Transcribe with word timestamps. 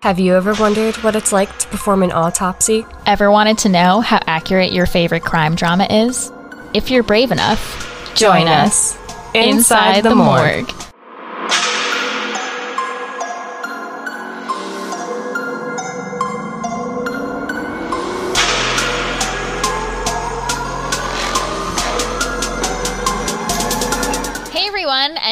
Have 0.00 0.20
you 0.20 0.36
ever 0.36 0.54
wondered 0.54 0.94
what 0.98 1.16
it's 1.16 1.32
like 1.32 1.58
to 1.58 1.66
perform 1.68 2.04
an 2.04 2.12
autopsy? 2.12 2.86
Ever 3.04 3.32
wanted 3.32 3.58
to 3.58 3.68
know 3.68 4.00
how 4.00 4.20
accurate 4.28 4.72
your 4.72 4.86
favorite 4.86 5.24
crime 5.24 5.56
drama 5.56 5.88
is? 5.90 6.30
If 6.72 6.88
you're 6.88 7.02
brave 7.02 7.32
enough, 7.32 8.14
join, 8.14 8.46
us 8.46 8.96
inside, 9.34 10.04
the 10.04 10.14
morgue. 10.14 10.70
Hey 10.70 10.87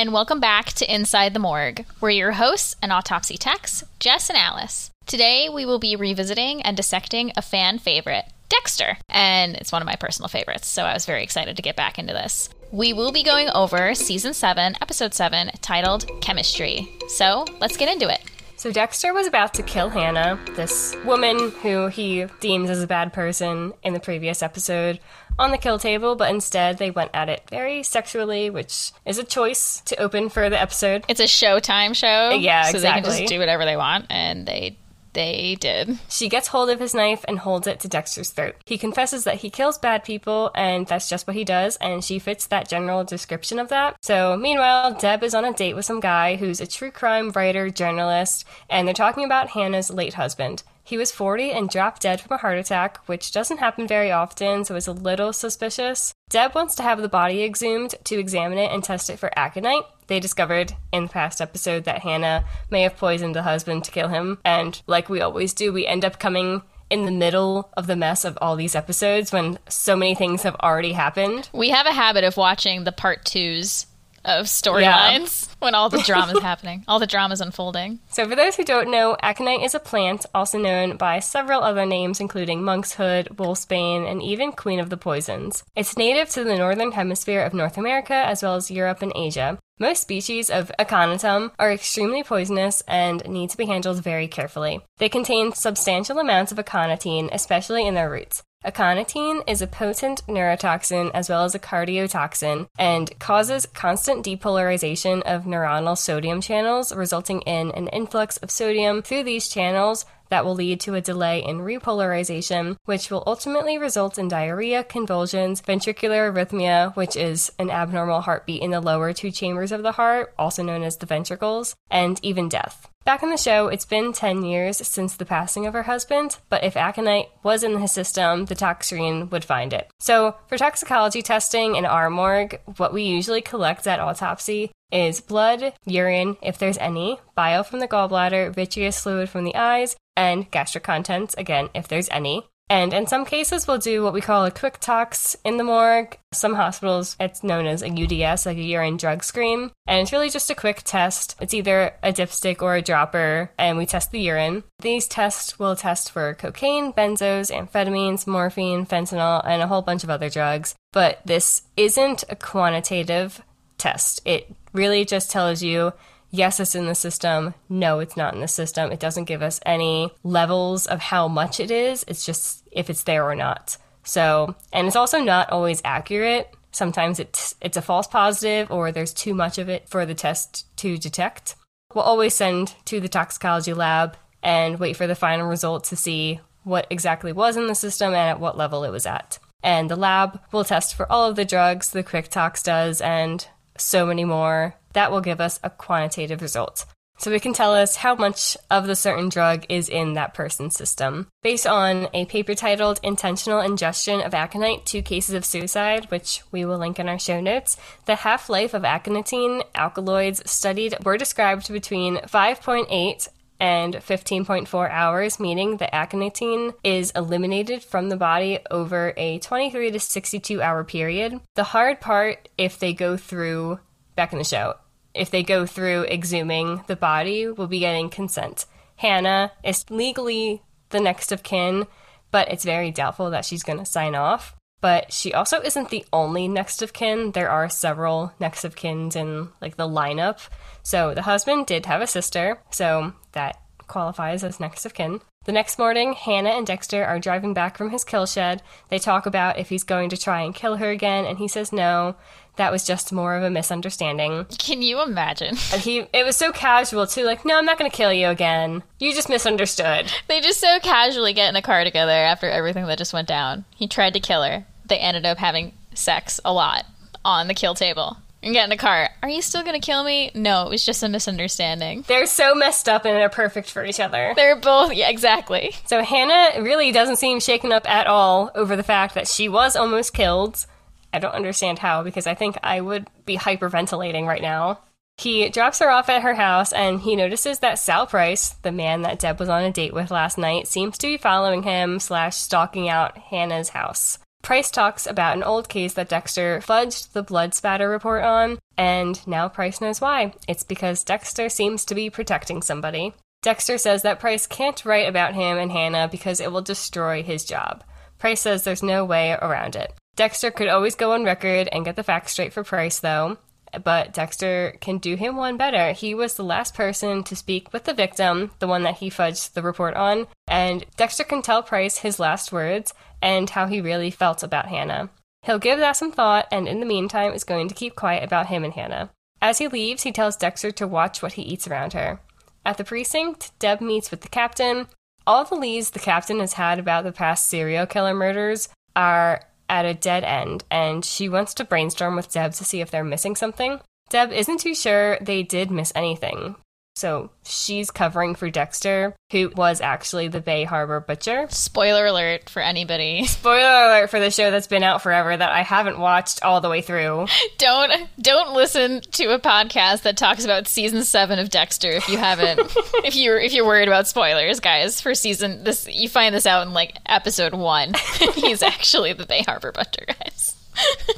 and 0.07 0.13
welcome 0.13 0.39
back 0.39 0.67
to 0.67 0.95
Inside 0.95 1.35
the 1.35 1.41
Morgue. 1.41 1.85
We're 2.01 2.11
your 2.11 2.31
hosts 2.31 2.77
and 2.81 2.93
autopsy 2.93 3.37
techs, 3.37 3.83
Jess 3.99 4.31
and 4.31 4.39
Alice. 4.39 4.93
Today 5.05 5.49
we 5.49 5.67
will 5.67 5.81
be 5.81 5.97
revisiting 5.97 6.63
and 6.63 6.77
dissecting 6.77 7.33
a 7.37 7.43
fan 7.43 7.81
favorite, 7.81 8.25
Dexter, 8.49 8.99
and 9.09 9.57
it's 9.57 9.73
one 9.73 9.83
of 9.83 9.87
my 9.87 9.97
personal 9.97 10.29
favorites, 10.29 10.69
so 10.69 10.85
I 10.85 10.95
was 10.95 11.07
very 11.07 11.25
excited 11.25 11.57
to 11.57 11.63
get 11.63 11.75
back 11.75 11.99
into 11.99 12.13
this. 12.13 12.49
We 12.71 12.93
will 12.93 13.11
be 13.11 13.25
going 13.25 13.51
over 13.51 13.97
season 13.97 14.33
7, 14.33 14.77
episode 14.81 15.13
7, 15.13 15.51
titled 15.61 16.09
Chemistry. 16.21 16.89
So 17.09 17.45
let's 17.59 17.77
get 17.77 17.93
into 17.93 18.09
it. 18.09 18.21
So 18.59 18.71
Dexter 18.71 19.13
was 19.13 19.27
about 19.27 19.55
to 19.55 19.63
kill 19.65 19.89
Hannah, 19.89 20.39
this 20.55 20.97
woman 21.05 21.51
who 21.63 21.89
he 21.89 22.27
deems 22.39 22.71
as 22.71 22.81
a 22.81 22.87
bad 22.87 23.13
person 23.13 23.75
in 23.83 23.93
the 23.93 24.01
previous 24.01 24.41
episode, 24.41 25.01
on 25.39 25.51
the 25.51 25.59
kill 25.59 25.79
table, 25.79 26.17
but 26.17 26.31
instead 26.31 26.79
they 26.79 26.91
went 26.91 27.11
at 27.15 27.29
it 27.29 27.43
very 27.51 27.83
sexually, 27.83 28.51
which 28.51 28.93
is 29.05 29.19
a 29.19 29.25
choice 29.25 29.81
to 29.87 29.97
open 30.01 30.29
for 30.29 30.49
the 30.49 30.61
episode. 30.61 31.05
It's 31.09 31.21
a 31.21 31.25
Showtime 31.25 31.95
show. 31.95 32.31
Yeah, 32.31 32.65
So 32.65 32.79
they 32.79 32.89
can 32.89 32.99
exactly. 32.99 33.21
just 33.23 33.33
do 33.33 33.39
whatever 33.39 33.65
they 33.65 33.77
want, 33.77 34.07
and 34.11 34.47
they 34.47 34.79
they 35.17 35.57
did. 35.59 35.99
She 36.11 36.29
gets 36.29 36.49
hold 36.49 36.69
of 36.69 36.79
his 36.79 36.95
knife 36.95 37.25
and 37.27 37.39
holds 37.39 37.67
it 37.67 37.81
to 37.81 37.89
Dexter's 37.89 38.31
throat. 38.31 38.55
He 38.67 38.77
confesses 38.77 39.25
that 39.25 39.37
he 39.37 39.49
kills 39.49 39.79
bad 39.79 40.05
people, 40.05 40.51
and 40.55 40.87
that's 40.87 41.09
just 41.09 41.27
what 41.27 41.35
he 41.35 41.43
does, 41.43 41.77
and 41.79 42.05
she 42.05 42.19
fits 42.19 42.47
that 42.47 42.69
general 42.69 43.03
description 43.03 43.59
of 43.59 43.69
that. 43.71 43.97
So, 44.03 44.37
meanwhile, 44.37 44.93
Deb 44.93 45.25
is 45.25 45.35
on 45.35 45.47
a 45.47 45.55
date 45.55 45.75
with 45.75 45.87
some 45.87 46.01
guy 46.01 46.37
who's 46.37 46.61
a 46.61 46.67
true 46.67 46.91
crime 46.91 47.31
writer, 47.31 47.71
journalist, 47.71 48.45
and 48.69 48.87
they're 48.87 48.95
talking 48.95 49.25
about 49.25 49.49
Hannah's 49.49 49.91
late 49.91 50.15
husband. 50.15 50.63
He 50.85 50.99
was 50.99 51.11
40 51.11 51.51
and 51.51 51.69
dropped 51.69 52.03
dead 52.03 52.21
from 52.21 52.35
a 52.35 52.39
heart 52.39 52.59
attack, 52.59 52.99
which 53.07 53.33
doesn't 53.33 53.59
happen 53.59 53.89
very 53.89 54.13
often, 54.13 54.65
so 54.65 54.77
it's 54.77 54.87
a 54.87 54.93
little 54.93 55.33
suspicious. 55.33 56.13
Deb 56.29 56.55
wants 56.55 56.77
to 56.77 56.83
have 56.83 57.01
the 57.01 57.09
body 57.09 57.43
exhumed 57.43 57.95
to 58.05 58.19
examine 58.19 58.59
it 58.59 58.71
and 58.71 58.85
test 58.85 59.11
it 59.11 59.19
for 59.19 59.37
aconite. 59.37 59.83
They 60.07 60.21
discovered 60.21 60.75
in 60.93 61.05
the 61.05 61.09
past 61.09 61.41
episode 61.41 61.85
that 61.85 62.03
Hannah 62.03 62.45
may 62.71 62.83
have 62.83 62.97
poisoned 62.97 63.35
the 63.35 63.43
husband 63.43 63.85
to 63.85 63.91
kill 63.91 64.09
him, 64.09 64.39
and 64.45 64.81
like 64.87 65.09
we 65.09 65.21
always 65.21 65.53
do, 65.53 65.73
we 65.73 65.87
end 65.87 66.05
up 66.05 66.19
coming 66.19 66.63
in 66.89 67.05
the 67.05 67.11
middle 67.11 67.71
of 67.77 67.87
the 67.87 67.97
mess 67.97 68.25
of 68.25 68.39
all 68.41 68.57
these 68.57 68.77
episodes 68.77 69.33
when 69.33 69.59
so 69.69 69.97
many 69.97 70.15
things 70.15 70.45
have 70.45 70.55
already 70.57 70.93
happened. 70.93 71.49
We 71.53 71.71
have 71.71 71.87
a 71.87 71.93
habit 71.93 72.25
of 72.25 72.37
watching 72.37 72.85
the 72.85 72.93
part 72.93 73.25
twos 73.25 73.87
of 74.27 74.47
storylines 74.47 75.49
when 75.61 75.75
all 75.75 75.89
the 75.89 76.03
drama 76.03 76.33
is 76.33 76.43
happening, 76.43 76.85
all 76.87 76.99
the 76.99 77.07
drama 77.07 77.33
is 77.33 77.41
unfolding. 77.41 78.01
So, 78.09 78.29
for 78.29 78.37
those 78.37 78.57
who 78.57 78.65
don't 78.65 78.91
know, 78.91 79.17
aconite 79.23 79.63
is 79.63 79.75
a 79.75 79.81
plant 79.81 80.27
also 80.35 80.59
known 80.59 80.97
by 80.97 81.21
several 81.21 81.63
other 81.63 81.87
names, 81.87 82.21
including 82.21 82.63
monkshood, 82.63 83.29
wolfsbane, 83.35 84.11
and 84.11 84.23
even 84.23 84.53
queen 84.53 84.81
of 84.81 84.91
the 84.91 84.97
poisons. 84.97 85.65
It's 85.75 85.97
native 85.97 86.29
to 86.31 86.45
the 86.45 86.57
northern 86.57 86.93
hemisphere 86.93 87.43
of 87.43 87.55
North 87.55 87.79
America 87.79 88.15
as 88.15 88.43
well 88.43 88.57
as 88.57 88.71
Europe 88.71 89.03
and 89.03 89.13
Asia. 89.17 89.59
Most 89.79 90.01
species 90.01 90.49
of 90.49 90.73
aconitum 90.79 91.51
are 91.59 91.71
extremely 91.71 92.23
poisonous 92.23 92.83
and 92.89 93.23
need 93.29 93.51
to 93.51 93.59
be 93.59 93.67
handled 93.67 94.03
very 94.03 94.27
carefully. 94.27 94.81
They 94.97 95.11
contain 95.11 95.53
substantial 95.53 96.19
amounts 96.19 96.51
of 96.51 96.59
aconitine, 96.59 97.29
especially 97.31 97.87
in 97.87 97.95
their 97.95 98.09
roots. 98.09 98.43
Aconitine 98.67 99.43
is 99.47 99.63
a 99.63 99.69
potent 99.69 100.27
neurotoxin 100.27 101.13
as 101.15 101.29
well 101.29 101.45
as 101.45 101.55
a 101.55 101.59
cardiotoxin 101.61 102.67
and 102.77 103.17
causes 103.21 103.65
constant 103.75 104.27
depolarization 104.27 105.23
of 105.23 105.45
neuronal 105.45 105.97
sodium 105.97 106.41
channels, 106.41 106.93
resulting 106.93 107.43
in 107.43 107.71
an 107.71 107.87
influx 107.89 108.39
of 108.39 108.51
sodium 108.51 109.03
through 109.03 109.23
these 109.23 109.47
channels 109.49 110.05
that 110.31 110.45
will 110.45 110.57
lead 110.57 110.81
to 110.81 110.97
a 110.97 111.01
delay 111.01 111.45
in 111.45 111.59
repolarization, 111.59 112.77
which 112.87 113.09
will 113.09 113.23
ultimately 113.25 113.79
result 113.79 114.19
in 114.19 114.27
diarrhea, 114.27 114.83
convulsions, 114.83 115.63
ventricular 115.63 116.33
arrhythmia, 116.33 116.97
which 116.97 117.15
is 117.15 117.53
an 117.61 117.71
abnormal 117.71 118.23
heartbeat 118.23 118.63
in 118.63 118.73
the 118.73 118.81
lower 118.81 119.13
two 119.13 119.31
chambers 119.31 119.71
of 119.71 119.85
the 119.85 119.93
heart, 119.93 120.35
also 120.37 120.65
known 120.65 120.83
as 120.83 120.97
the 120.97 121.07
ventricles, 121.07 121.77
and 121.89 122.19
even 122.25 122.49
death. 122.49 122.89
Back 123.07 123.23
in 123.23 123.31
the 123.31 123.37
show, 123.37 123.69
it's 123.69 123.85
been 123.85 124.13
10 124.13 124.43
years 124.43 124.79
since 124.79 125.15
the 125.15 125.25
passing 125.25 125.65
of 125.65 125.75
her 125.75 125.85
husband, 125.85 126.39
but 126.49 126.65
if 126.65 126.77
aconite 126.77 127.29
was 127.45 127.63
in 127.63 127.79
his 127.79 127.93
system, 127.93 128.47
the 128.47 128.57
toxicine 128.57 129.31
would 129.31 129.45
find 129.45 129.73
it. 129.73 129.89
So, 130.01 130.35
for 130.49 130.59
toxicology 130.59 131.23
testing 131.23 131.77
in 131.77 131.87
our 131.87 132.11
morgue, 132.11 132.59
what 132.79 132.93
we 132.93 133.05
usually 133.05 133.43
collect 133.43 133.87
at 133.87 134.01
autopsy 134.01 134.73
is 134.91 135.21
blood, 135.21 135.73
urine, 135.85 136.37
if 136.43 136.59
there's 136.59 136.79
any, 136.79 137.21
bile 137.37 137.63
from 137.63 137.79
the 137.79 137.87
gallbladder, 137.87 138.53
vitreous 138.53 138.99
fluid 138.99 139.29
from 139.29 139.45
the 139.45 139.55
eyes, 139.55 139.95
and 140.17 140.51
gastric 140.51 140.83
contents, 140.83 141.33
again, 141.39 141.69
if 141.77 141.87
there's 141.87 142.09
any. 142.11 142.49
And 142.69 142.93
in 142.93 143.07
some 143.07 143.25
cases, 143.25 143.69
we'll 143.69 143.79
do 143.79 144.03
what 144.03 144.13
we 144.13 144.21
call 144.21 144.45
a 144.45 144.51
quick 144.51 144.79
tox 144.81 145.37
in 145.45 145.57
the 145.57 145.65
morgue. 145.65 146.19
Some 146.33 146.55
hospitals, 146.55 147.17
it's 147.21 147.45
known 147.45 147.67
as 147.67 147.83
a 147.83 147.91
UDS, 147.91 148.45
like 148.45 148.57
a 148.57 148.63
urine 148.63 148.97
drug 148.97 149.23
screen. 149.23 149.71
And 149.87 150.01
it's 150.01 150.13
really 150.13 150.31
just 150.31 150.51
a 150.51 150.55
quick 150.55 150.83
test. 150.83 151.37
It's 151.41 151.55
either 151.55 151.95
a 152.03 152.13
dipstick 152.13 152.63
or 152.63 152.75
a 152.75 152.83
dropper, 152.83 153.53
and 153.57 153.79
we 153.79 153.87
test 153.87 154.11
the 154.11 154.21
urine. 154.21 154.65
These 154.81 155.07
tests 155.07 155.61
will 155.61 155.77
test 155.77 156.11
for 156.11 156.35
cocaine, 156.35 156.93
benzos, 156.93 157.55
amphetamines, 157.55 158.27
morphine, 158.27 158.85
fentanyl, 158.85 159.47
and 159.47 159.63
a 159.63 159.69
whole 159.69 159.83
bunch 159.83 160.03
of 160.03 160.11
other 160.11 160.29
drugs. 160.29 160.75
But 160.93 161.21
this 161.25 161.63
isn't 161.77 162.25
a 162.29 162.35
quantitative 162.35 163.43
test. 163.79 164.21
It 164.25 164.55
really 164.73 165.05
just 165.05 165.31
tells 165.31 165.63
you 165.63 165.93
yes, 166.31 166.61
it's 166.61 166.75
in 166.75 166.87
the 166.87 166.95
system. 166.95 167.55
No, 167.69 167.99
it's 168.01 168.17
not 168.17 168.35
in 168.35 168.41
the 168.41 168.49
system. 168.49 168.93
It 168.93 169.01
doesn't 169.01 169.25
give 169.25 169.43
us 169.43 169.61
any 169.65 170.13
levels 170.23 170.87
of 170.87 171.01
how 171.01 171.29
much 171.29 171.61
it 171.61 171.71
is. 171.71 172.05
It's 172.09 172.25
just 172.25 172.67
if 172.71 172.91
it's 172.91 173.05
there 173.05 173.25
or 173.25 173.35
not. 173.35 173.77
So, 174.05 174.55
and 174.73 174.87
it's 174.87 174.97
also 174.97 175.21
not 175.21 175.51
always 175.51 175.83
accurate. 175.85 176.55
Sometimes 176.71 177.19
it's 177.19 177.55
it's 177.61 177.77
a 177.77 177.83
false 177.83 178.07
positive 178.07 178.71
or 178.71 178.93
there's 178.93 179.13
too 179.13 179.35
much 179.35 179.59
of 179.59 179.69
it 179.69 179.89
for 179.89 180.07
the 180.07 180.15
test 180.15 180.67
to 180.79 180.99
detect. 180.99 181.57
We'll 181.95 182.05
always 182.05 182.35
send 182.35 182.75
to 182.87 183.01
the 183.01 183.09
toxicology 183.09 183.73
lab 183.73 184.17
and 184.43 184.79
wait 184.79 184.97
for 184.97 185.07
the 185.07 185.15
final 185.15 185.49
result 185.49 185.85
to 185.85 185.97
see 185.97 186.41
what 186.63 186.87
exactly 186.91 187.33
was 187.33 187.57
in 187.57 187.67
the 187.67 187.75
system 187.75 188.09
and 188.09 188.17
at 188.17 188.41
what 188.41 188.57
level 188.57 188.85
it 188.85 188.91
was 188.91 189.07
at. 189.07 189.39
And 189.63 189.91
the 189.91 189.97
lab 189.97 190.41
will 190.53 190.65
test 190.65 190.95
for 190.95 191.11
all 191.11 191.29
of 191.29 191.37
the 191.37 191.45
drugs 191.45 191.91
the 191.91 192.03
quick 192.03 192.29
tox 192.29 192.63
does 192.63 193.01
and 193.01 193.49
so 193.81 194.07
many 194.07 194.25
more. 194.25 194.75
That 194.93 195.11
will 195.11 195.21
give 195.21 195.41
us 195.41 195.61
a 195.63 195.71
quantitative 195.71 196.43
result. 196.43 196.87
So 197.19 197.31
it 197.31 197.41
can 197.41 197.55
tell 197.55 197.75
us 197.75 197.97
how 197.97 198.15
much 198.15 198.57
of 198.71 198.87
the 198.87 198.95
certain 198.95 199.31
drug 199.31 199.65
is 199.71 199.89
in 199.89 200.13
that 200.15 200.35
person's 200.35 200.77
system. 200.77 201.29
Based 201.43 201.67
on 201.67 202.09
a 202.13 202.27
paper 202.27 202.55
titled 202.55 203.01
Intentional 203.03 203.61
Ingestion 203.61 204.21
of 204.21 204.35
Aconite, 204.35 204.85
Two 204.85 205.01
Cases 205.01 205.35
of 205.35 205.45
Suicide, 205.45 206.11
which 206.11 206.43
we 206.53 206.65
will 206.65 206.77
link 206.77 206.99
in 206.99 207.09
our 207.09 207.19
show 207.19 207.41
notes, 207.41 207.79
the 208.05 208.17
half 208.17 208.51
life 208.51 208.75
of 208.75 208.85
aconitine 208.85 209.63
alkaloids 209.75 210.49
studied 210.51 210.95
were 211.05 211.17
described 211.17 211.73
between 211.73 212.19
5.8 212.19 213.29
and 213.59 213.95
15.4 213.95 214.91
hours, 214.91 215.41
meaning 215.41 215.77
the 215.77 215.95
aconitine 215.95 216.73
is 216.85 217.11
eliminated 217.13 217.83
from 217.83 218.09
the 218.09 218.17
body 218.17 218.59
over 218.71 219.15
a 219.17 219.39
23 219.39 219.91
to 219.91 220.01
62 220.01 220.63
hour 220.63 220.85
period. 220.85 221.41
The 221.55 221.65
hard 221.65 222.01
part, 222.01 222.49
if 222.59 222.79
they 222.79 222.93
go 222.93 223.17
through, 223.17 223.81
back 224.15 224.33
in 224.33 224.39
the 224.39 224.45
show, 224.45 224.75
if 225.15 225.31
they 225.31 225.43
go 225.43 225.67
through 225.67 226.07
exhuming 226.07 226.87
the 226.87 226.97
body, 226.97 227.49
will 227.49 227.67
be 227.67 227.81
getting 227.81 228.11
consent. 228.11 228.67
Hannah 228.97 229.53
is 229.65 229.89
legally 229.91 230.63
the 230.91 231.01
next 231.01 231.33
of 231.33 231.43
kin, 231.43 231.87
but 232.31 232.51
it's 232.51 232.65
very 232.65 232.91
doubtful 232.91 233.31
that 233.31 233.45
she's 233.45 233.63
going 233.63 233.79
to 233.79 233.87
sign 233.87 234.15
off. 234.15 234.55
But 234.87 235.13
she 235.13 235.35
also 235.35 235.61
isn't 235.63 235.91
the 235.91 236.05
only 236.13 236.47
next 236.47 236.81
of 236.81 236.93
kin. 236.93 237.33
There 237.33 237.51
are 237.51 237.69
several 237.69 238.33
next 238.39 238.63
of 238.65 238.77
kins 238.77 239.17
in 239.17 239.49
like 239.61 239.75
the 239.75 239.89
lineup. 239.89 240.49
So 240.85 241.13
the 241.13 241.23
husband 241.23 241.67
did 241.67 241.87
have 241.87 242.03
a 242.03 242.07
sister, 242.07 242.61
so 242.71 243.13
that 243.33 243.61
qualifies 243.89 244.45
as 244.45 244.61
next 244.61 244.87
of 244.87 244.95
kin. 244.95 245.23
The 245.45 245.51
next 245.51 245.81
morning, 245.81 246.13
Hannah 246.13 246.51
and 246.51 246.65
Dexter 246.65 247.05
are 247.05 247.19
driving 247.19 247.53
back 247.53 247.77
from 247.77 247.91
his 247.91 248.05
kill 248.05 248.27
shed. 248.27 248.63
They 248.89 249.01
talk 249.01 249.27
about 249.27 249.59
if 249.59 249.71
he's 249.71 249.83
going 249.83 250.11
to 250.11 250.17
try 250.17 250.43
and 250.43 250.55
kill 250.55 250.77
her 250.77 250.91
again, 250.91 251.25
and 251.25 251.39
he 251.39 251.49
says 251.49 251.73
no. 251.73 252.15
That 252.55 252.71
was 252.71 252.87
just 252.87 253.13
more 253.13 253.35
of 253.35 253.43
a 253.43 253.51
misunderstanding. 253.51 254.45
Can 254.57 254.83
you 254.83 255.03
imagine? 255.03 255.57
And 255.73 255.83
he 255.83 256.07
it 256.13 256.25
was 256.25 256.37
so 256.37 256.53
casual 256.53 257.09
too, 257.09 257.25
like, 257.25 257.45
no, 257.45 257.59
I'm 257.59 257.65
not 257.65 257.77
gonna 257.77 257.91
kill 257.91 258.13
you 258.13 258.29
again. 258.29 258.85
You 259.01 259.13
just 259.13 259.29
misunderstood. 259.29 260.13
They 260.29 260.41
just 260.41 260.61
so 260.61 260.79
casually 260.79 261.33
get 261.33 261.49
in 261.49 261.57
a 261.57 261.63
car 261.63 261.83
together 261.83 262.13
after 262.13 262.49
everything 262.49 262.87
that 262.87 262.99
just 262.99 263.13
went 263.13 263.27
down. 263.27 263.65
He 263.75 263.89
tried 263.89 264.13
to 264.13 264.21
kill 264.21 264.45
her. 264.45 264.65
They 264.87 264.99
ended 264.99 265.27
up 265.27 265.39
having 265.39 265.73
sex 265.95 266.41
a 266.45 266.53
lot 266.53 266.87
on 267.25 267.49
the 267.49 267.55
kill 267.55 267.75
table. 267.75 268.17
and 268.43 268.53
get 268.55 268.65
in 268.65 268.71
the 268.71 268.77
car. 268.77 269.11
Are 269.23 269.29
you 269.29 269.43
still 269.43 269.65
gonna 269.65 269.81
kill 269.81 270.05
me? 270.05 270.31
No, 270.35 270.67
it 270.67 270.71
was 270.71 270.85
just 270.87 271.03
a 271.03 271.09
misunderstanding. 271.09 272.05
They're 272.07 272.27
so 272.27 272.55
messed 272.55 272.89
up 272.89 273.05
and 273.05 273.17
are 273.19 273.29
perfect 273.29 273.71
for 273.71 273.85
each 273.85 273.99
other. 273.99 274.35
They're 274.37 274.55
both, 274.55 274.93
yeah, 274.95 275.09
exactly. 275.09 275.73
So 275.87 276.03
Hannah 276.03 276.63
really 276.63 276.93
doesn't 276.93 277.17
seem 277.17 277.41
shaken 277.41 277.73
up 277.73 277.89
at 277.91 278.07
all 278.07 278.53
over 278.55 278.77
the 278.77 278.85
fact 278.85 279.15
that 279.17 279.27
she 279.27 279.49
was 279.49 279.75
almost 279.75 280.15
killed. 280.15 280.65
I 281.13 281.19
don't 281.19 281.35
understand 281.35 281.81
how, 281.81 282.05
because 282.05 282.27
I 282.29 282.35
think 282.35 282.57
I 282.63 282.81
would 282.81 283.09
be 283.25 283.37
hyperventilating 283.37 284.27
right 284.27 284.43
now. 284.43 284.79
He 285.19 285.49
drops 285.49 285.79
her 285.81 285.91
off 285.91 286.09
at 286.11 286.23
her 286.23 286.35
house 286.35 286.73
and 286.73 287.01
he 287.01 287.17
notices 287.17 287.61
that 287.61 287.79
Sal 287.81 288.07
Price, 288.07 288.51
the 288.63 288.71
man 288.71 289.03
that 289.03 289.19
Deb 289.19 289.41
was 289.41 289.49
on 289.49 289.65
a 289.65 289.73
date 289.73 289.95
with 289.95 290.11
last 290.11 290.37
night, 290.37 290.69
seems 290.69 290.99
to 290.99 291.07
be 291.07 291.17
following 291.17 291.63
him 291.63 291.99
slash 291.99 292.37
stalking 292.37 292.89
out 292.89 293.17
Hannah's 293.17 293.71
house. 293.71 294.19
Price 294.47 294.71
talks 294.71 295.09
about 295.09 295.37
an 295.37 295.43
old 295.43 295.69
case 295.69 295.95
that 295.95 296.09
Dexter 296.09 296.61
fudged 296.61 297.11
the 297.15 297.25
blood 297.25 297.53
spatter 297.53 297.89
report 297.91 298.23
on, 298.23 298.61
and 298.79 299.27
now 299.27 299.49
Price 299.49 299.81
knows 299.81 300.01
why. 300.01 300.35
It's 300.47 300.63
because 300.63 301.03
Dexter 301.03 301.49
seems 301.49 301.85
to 301.87 301.97
be 301.97 302.11
protecting 302.11 302.63
somebody. 302.63 303.13
Dexter 303.43 303.77
says 303.77 304.03
that 304.03 304.21
Price 304.21 304.47
can't 304.47 304.85
write 304.85 305.09
about 305.09 305.35
him 305.35 305.59
and 305.59 305.73
Hannah 305.73 306.07
because 306.07 306.39
it 306.39 306.53
will 306.53 306.63
destroy 306.63 307.25
his 307.25 307.45
job. 307.45 307.83
Price 308.19 308.41
says 308.41 308.63
there's 308.63 308.85
no 308.85 309.05
way 309.05 309.33
around 309.33 309.75
it. 309.75 309.93
Dexter 310.15 310.53
could 310.53 310.69
always 310.69 310.95
go 310.95 311.11
on 311.11 311.25
record 311.25 311.69
and 311.73 311.85
get 311.85 311.97
the 311.97 312.05
facts 312.05 312.31
straight 312.31 312.53
for 312.53 312.63
Price, 312.63 313.01
though, 313.01 313.39
but 313.85 314.13
Dexter 314.13 314.77
can 314.81 314.99
do 314.99 315.17
him 315.17 315.37
one 315.37 315.57
better. 315.57 315.93
He 315.93 316.15
was 316.15 316.35
the 316.35 316.45
last 316.45 316.75
person 316.75 317.23
to 317.25 317.37
speak 317.37 317.73
with 317.73 317.85
the 317.85 317.95
victim, 317.95 318.53
the 318.59 318.67
one 318.67 318.83
that 318.83 318.97
he 318.97 319.11
fudged 319.11 319.53
the 319.53 319.63
report 319.63 319.95
on, 319.95 320.27
and 320.47 320.85
Dexter 320.97 321.25
can 321.25 321.43
tell 321.43 321.63
Price 321.63 321.99
his 321.99 322.21
last 322.21 322.53
words 322.53 322.93
and 323.23 323.51
how 323.51 323.67
he 323.67 323.81
really 323.81 324.11
felt 324.11 324.43
about 324.43 324.69
Hannah. 324.69 325.11
He'll 325.43 325.59
give 325.59 325.79
that 325.79 325.97
some 325.97 326.13
thought, 326.13 326.49
and 326.51 326.67
in 326.67 326.81
the 326.81 326.87
meantime, 326.87 327.33
is 327.33 327.45
going 327.45 327.69
to 327.69 327.75
keep 327.75 327.95
quiet 327.95 328.25
about 328.25 328.49
him 328.49 328.65
and 328.65 328.73
Hannah. 328.73 329.11
As 329.41 329.59
he 329.59 329.69
leaves, 329.69 330.03
he 330.03 330.13
tells 330.13 330.37
Dexter 330.37 330.71
to 330.73 330.87
watch 330.87 331.23
what 331.23 331.35
he 331.35 331.43
eats 331.43 331.69
around 331.69 331.93
her. 331.93 332.21
At 332.65 332.79
the 332.79 332.85
precinct, 332.85 333.53
Deb 333.59 333.81
meets 333.81 334.11
with 334.11 334.23
the 334.23 334.29
captain. 334.29 334.89
All 335.27 335.45
the 335.45 335.55
leads 335.55 335.91
the 335.91 335.99
captain 336.01 336.41
has 336.41 336.55
had 336.55 336.79
about 336.79 337.05
the 337.05 337.13
past 337.13 337.49
serial 337.49 337.87
killer 337.87 338.15
murders 338.15 338.69
are 338.97 339.43
at 339.69 339.85
a 339.85 339.95
dead 339.95 340.25
end, 340.25 340.65
and 340.71 341.05
she 341.05 341.29
wants 341.29 341.55
to 341.55 341.65
brainstorm 341.65 342.17
with 342.17 342.33
Deb 342.33 342.53
to 342.55 342.65
see 342.65 342.81
if 342.81 342.91
they're 342.91 343.05
missing 343.05 343.37
something. 343.37 343.81
Deb 344.09 344.33
isn't 344.33 344.61
too 344.61 344.75
sure 344.75 345.19
they 345.21 345.43
did 345.43 345.71
miss 345.71 345.93
anything, 345.95 346.57
so 346.97 347.31
she's 347.45 347.91
covering 347.91 348.35
for 348.35 348.49
Dexter, 348.49 349.15
who 349.31 349.51
was 349.55 349.83
actually 349.83 350.29
the 350.29 350.41
Bay 350.41 350.65
Harbor 350.65 350.99
Butcher. 350.99 351.47
Spoiler 351.51 352.07
alert 352.07 352.49
for 352.49 352.63
anybody. 352.63 353.27
Spoiler 353.27 353.85
alert 353.85 354.11
for 354.11 354.19
the 354.19 354.31
show 354.31 354.51
that's 354.51 354.67
been 354.67 354.83
out 354.83 355.03
forever 355.03 355.37
that 355.37 355.53
I 355.53 355.63
haven't 355.63 355.99
watched 355.99 356.43
all 356.43 356.63
the 356.63 356.71
way 356.71 356.81
through. 356.81 357.27
Don't 357.59 357.93
don't 358.19 358.55
listen 358.55 359.03
to 359.13 359.35
a 359.35 359.39
podcast 359.39 360.03
that 360.03 360.17
talks 360.17 360.45
about 360.47 360.69
season 360.69 361.05
seven 361.05 361.39
of 361.39 361.51
Dexter 361.51 361.91
if 361.91 362.09
you 362.09 362.17
haven't 362.17 362.61
if 363.05 363.15
you're 363.15 363.39
if 363.39 363.53
you're 363.53 363.67
worried 363.67 363.89
about 363.89 364.09
spoilers, 364.09 364.61
guys. 364.61 364.99
For 365.03 365.15
season 365.15 365.65
this 365.65 365.87
you 365.87 366.09
find 366.09 366.35
this 366.35 366.47
out 366.47 366.67
in 366.67 366.73
like 366.73 366.97
episode 367.05 367.53
one. 367.53 367.93
He's 368.35 368.63
actually 368.63 369.13
the 369.13 369.27
Bay 369.27 369.43
Harbor 369.43 369.71
Butcher, 369.71 370.07
guys. 370.07 370.57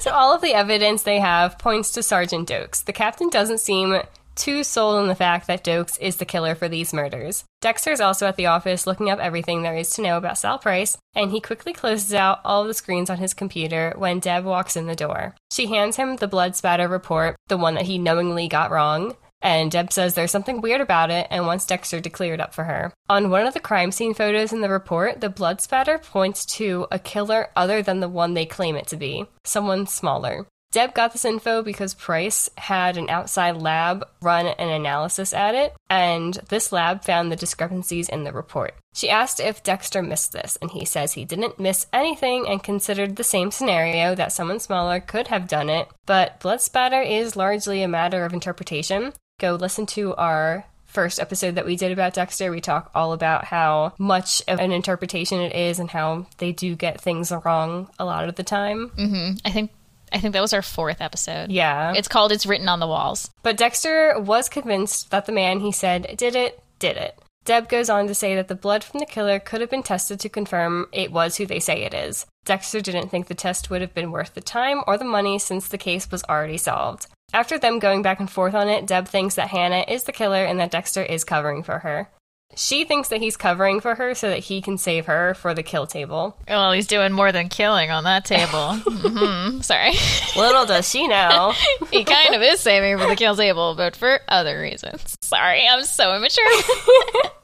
so 0.00 0.10
all 0.10 0.34
of 0.34 0.40
the 0.40 0.54
evidence 0.54 1.04
they 1.04 1.20
have 1.20 1.56
points 1.58 1.92
to 1.92 2.02
Sergeant 2.02 2.48
Doakes. 2.48 2.84
The 2.84 2.92
captain 2.92 3.28
doesn't 3.28 3.58
seem 3.58 4.00
too 4.38 4.64
sold 4.64 4.96
on 4.96 5.08
the 5.08 5.14
fact 5.14 5.46
that 5.46 5.64
Doakes 5.64 5.98
is 6.00 6.16
the 6.16 6.24
killer 6.24 6.54
for 6.54 6.68
these 6.68 6.94
murders. 6.94 7.44
Dexter's 7.60 8.00
also 8.00 8.26
at 8.26 8.36
the 8.36 8.46
office 8.46 8.86
looking 8.86 9.10
up 9.10 9.18
everything 9.18 9.62
there 9.62 9.76
is 9.76 9.90
to 9.90 10.02
know 10.02 10.16
about 10.16 10.38
Sal 10.38 10.58
Price, 10.58 10.96
and 11.14 11.30
he 11.30 11.40
quickly 11.40 11.72
closes 11.72 12.14
out 12.14 12.40
all 12.44 12.64
the 12.64 12.72
screens 12.72 13.10
on 13.10 13.18
his 13.18 13.34
computer 13.34 13.92
when 13.98 14.20
Deb 14.20 14.44
walks 14.44 14.76
in 14.76 14.86
the 14.86 14.94
door. 14.94 15.34
She 15.52 15.66
hands 15.66 15.96
him 15.96 16.16
the 16.16 16.28
blood 16.28 16.56
spatter 16.56 16.88
report, 16.88 17.36
the 17.48 17.58
one 17.58 17.74
that 17.74 17.86
he 17.86 17.98
knowingly 17.98 18.48
got 18.48 18.70
wrong, 18.70 19.16
and 19.40 19.70
Deb 19.70 19.92
says 19.92 20.14
there's 20.14 20.30
something 20.30 20.60
weird 20.60 20.80
about 20.80 21.10
it 21.10 21.26
and 21.30 21.46
wants 21.46 21.66
Dexter 21.66 22.00
to 22.00 22.10
clear 22.10 22.34
it 22.34 22.40
up 22.40 22.54
for 22.54 22.64
her. 22.64 22.92
On 23.08 23.30
one 23.30 23.46
of 23.46 23.54
the 23.54 23.60
crime 23.60 23.92
scene 23.92 24.14
photos 24.14 24.52
in 24.52 24.60
the 24.60 24.68
report, 24.68 25.20
the 25.20 25.28
blood 25.28 25.60
spatter 25.60 25.98
points 25.98 26.44
to 26.56 26.86
a 26.90 26.98
killer 26.98 27.48
other 27.54 27.82
than 27.82 28.00
the 28.00 28.08
one 28.08 28.34
they 28.34 28.46
claim 28.46 28.76
it 28.76 28.86
to 28.88 28.96
be, 28.96 29.26
someone 29.44 29.86
smaller. 29.86 30.46
Deb 30.70 30.92
got 30.92 31.12
this 31.12 31.24
info 31.24 31.62
because 31.62 31.94
Price 31.94 32.50
had 32.58 32.98
an 32.98 33.08
outside 33.08 33.56
lab 33.56 34.06
run 34.20 34.46
an 34.46 34.68
analysis 34.68 35.32
at 35.32 35.54
it, 35.54 35.74
and 35.88 36.34
this 36.50 36.72
lab 36.72 37.04
found 37.04 37.32
the 37.32 37.36
discrepancies 37.36 38.08
in 38.08 38.24
the 38.24 38.32
report. 38.32 38.74
She 38.94 39.08
asked 39.08 39.40
if 39.40 39.62
Dexter 39.62 40.02
missed 40.02 40.32
this, 40.32 40.58
and 40.60 40.70
he 40.70 40.84
says 40.84 41.12
he 41.12 41.24
didn't 41.24 41.58
miss 41.58 41.86
anything 41.92 42.46
and 42.46 42.62
considered 42.62 43.16
the 43.16 43.24
same 43.24 43.50
scenario 43.50 44.14
that 44.14 44.32
someone 44.32 44.60
smaller 44.60 45.00
could 45.00 45.28
have 45.28 45.48
done 45.48 45.70
it, 45.70 45.88
but 46.04 46.38
blood 46.40 46.60
spatter 46.60 47.00
is 47.00 47.36
largely 47.36 47.82
a 47.82 47.88
matter 47.88 48.24
of 48.24 48.34
interpretation. 48.34 49.14
Go 49.40 49.54
listen 49.54 49.86
to 49.86 50.14
our 50.16 50.66
first 50.88 51.20
episode 51.20 51.54
that 51.54 51.66
we 51.66 51.76
did 51.76 51.92
about 51.92 52.14
Dexter, 52.14 52.50
we 52.50 52.60
talk 52.60 52.90
all 52.94 53.12
about 53.12 53.44
how 53.44 53.92
much 53.98 54.42
of 54.48 54.58
an 54.58 54.72
interpretation 54.72 55.40
it 55.40 55.54
is 55.54 55.78
and 55.78 55.90
how 55.90 56.26
they 56.38 56.50
do 56.50 56.74
get 56.74 57.00
things 57.00 57.30
wrong 57.44 57.88
a 57.98 58.04
lot 58.04 58.28
of 58.28 58.34
the 58.34 58.42
time. 58.42 58.90
Mm-hmm. 58.96 59.36
I 59.44 59.50
think 59.50 59.70
I 60.12 60.18
think 60.18 60.32
that 60.32 60.40
was 60.40 60.52
our 60.52 60.62
fourth 60.62 61.00
episode. 61.00 61.50
Yeah. 61.50 61.92
It's 61.94 62.08
called 62.08 62.32
It's 62.32 62.46
Written 62.46 62.68
on 62.68 62.80
the 62.80 62.86
Walls. 62.86 63.30
But 63.42 63.56
Dexter 63.56 64.18
was 64.18 64.48
convinced 64.48 65.10
that 65.10 65.26
the 65.26 65.32
man 65.32 65.60
he 65.60 65.72
said 65.72 66.14
did 66.16 66.34
it, 66.34 66.62
did 66.78 66.96
it. 66.96 67.18
Deb 67.44 67.68
goes 67.70 67.88
on 67.88 68.06
to 68.06 68.14
say 68.14 68.34
that 68.34 68.48
the 68.48 68.54
blood 68.54 68.84
from 68.84 69.00
the 69.00 69.06
killer 69.06 69.38
could 69.38 69.62
have 69.62 69.70
been 69.70 69.82
tested 69.82 70.20
to 70.20 70.28
confirm 70.28 70.86
it 70.92 71.10
was 71.10 71.36
who 71.36 71.46
they 71.46 71.60
say 71.60 71.82
it 71.82 71.94
is. 71.94 72.26
Dexter 72.44 72.82
didn't 72.82 73.08
think 73.08 73.26
the 73.26 73.34
test 73.34 73.70
would 73.70 73.80
have 73.80 73.94
been 73.94 74.10
worth 74.10 74.34
the 74.34 74.42
time 74.42 74.82
or 74.86 74.98
the 74.98 75.04
money 75.06 75.38
since 75.38 75.66
the 75.66 75.78
case 75.78 76.10
was 76.10 76.24
already 76.24 76.58
solved. 76.58 77.06
After 77.32 77.58
them 77.58 77.78
going 77.78 78.02
back 78.02 78.20
and 78.20 78.30
forth 78.30 78.54
on 78.54 78.68
it, 78.68 78.86
Deb 78.86 79.08
thinks 79.08 79.34
that 79.36 79.48
Hannah 79.48 79.84
is 79.88 80.04
the 80.04 80.12
killer 80.12 80.44
and 80.44 80.60
that 80.60 80.70
Dexter 80.70 81.02
is 81.02 81.24
covering 81.24 81.62
for 81.62 81.78
her. 81.78 82.10
She 82.56 82.84
thinks 82.84 83.08
that 83.08 83.20
he's 83.20 83.36
covering 83.36 83.80
for 83.80 83.94
her 83.94 84.14
so 84.14 84.30
that 84.30 84.40
he 84.40 84.60
can 84.60 84.78
save 84.78 85.06
her 85.06 85.34
for 85.34 85.54
the 85.54 85.62
kill 85.62 85.86
table. 85.86 86.36
Well, 86.48 86.72
he's 86.72 86.86
doing 86.86 87.12
more 87.12 87.30
than 87.30 87.48
killing 87.48 87.90
on 87.90 88.04
that 88.04 88.24
table. 88.24 88.48
mm-hmm. 88.50 89.60
Sorry. 89.60 89.92
Little 90.36 90.66
does 90.66 90.88
she 90.88 91.06
know. 91.06 91.52
he 91.92 92.04
kind 92.04 92.34
of 92.34 92.42
is 92.42 92.60
saving 92.60 92.98
for 92.98 93.06
the 93.06 93.16
kill 93.16 93.36
table, 93.36 93.74
but 93.76 93.94
for 93.94 94.20
other 94.28 94.60
reasons. 94.60 95.16
Sorry, 95.20 95.68
I'm 95.68 95.84
so 95.84 96.16
immature. 96.16 96.44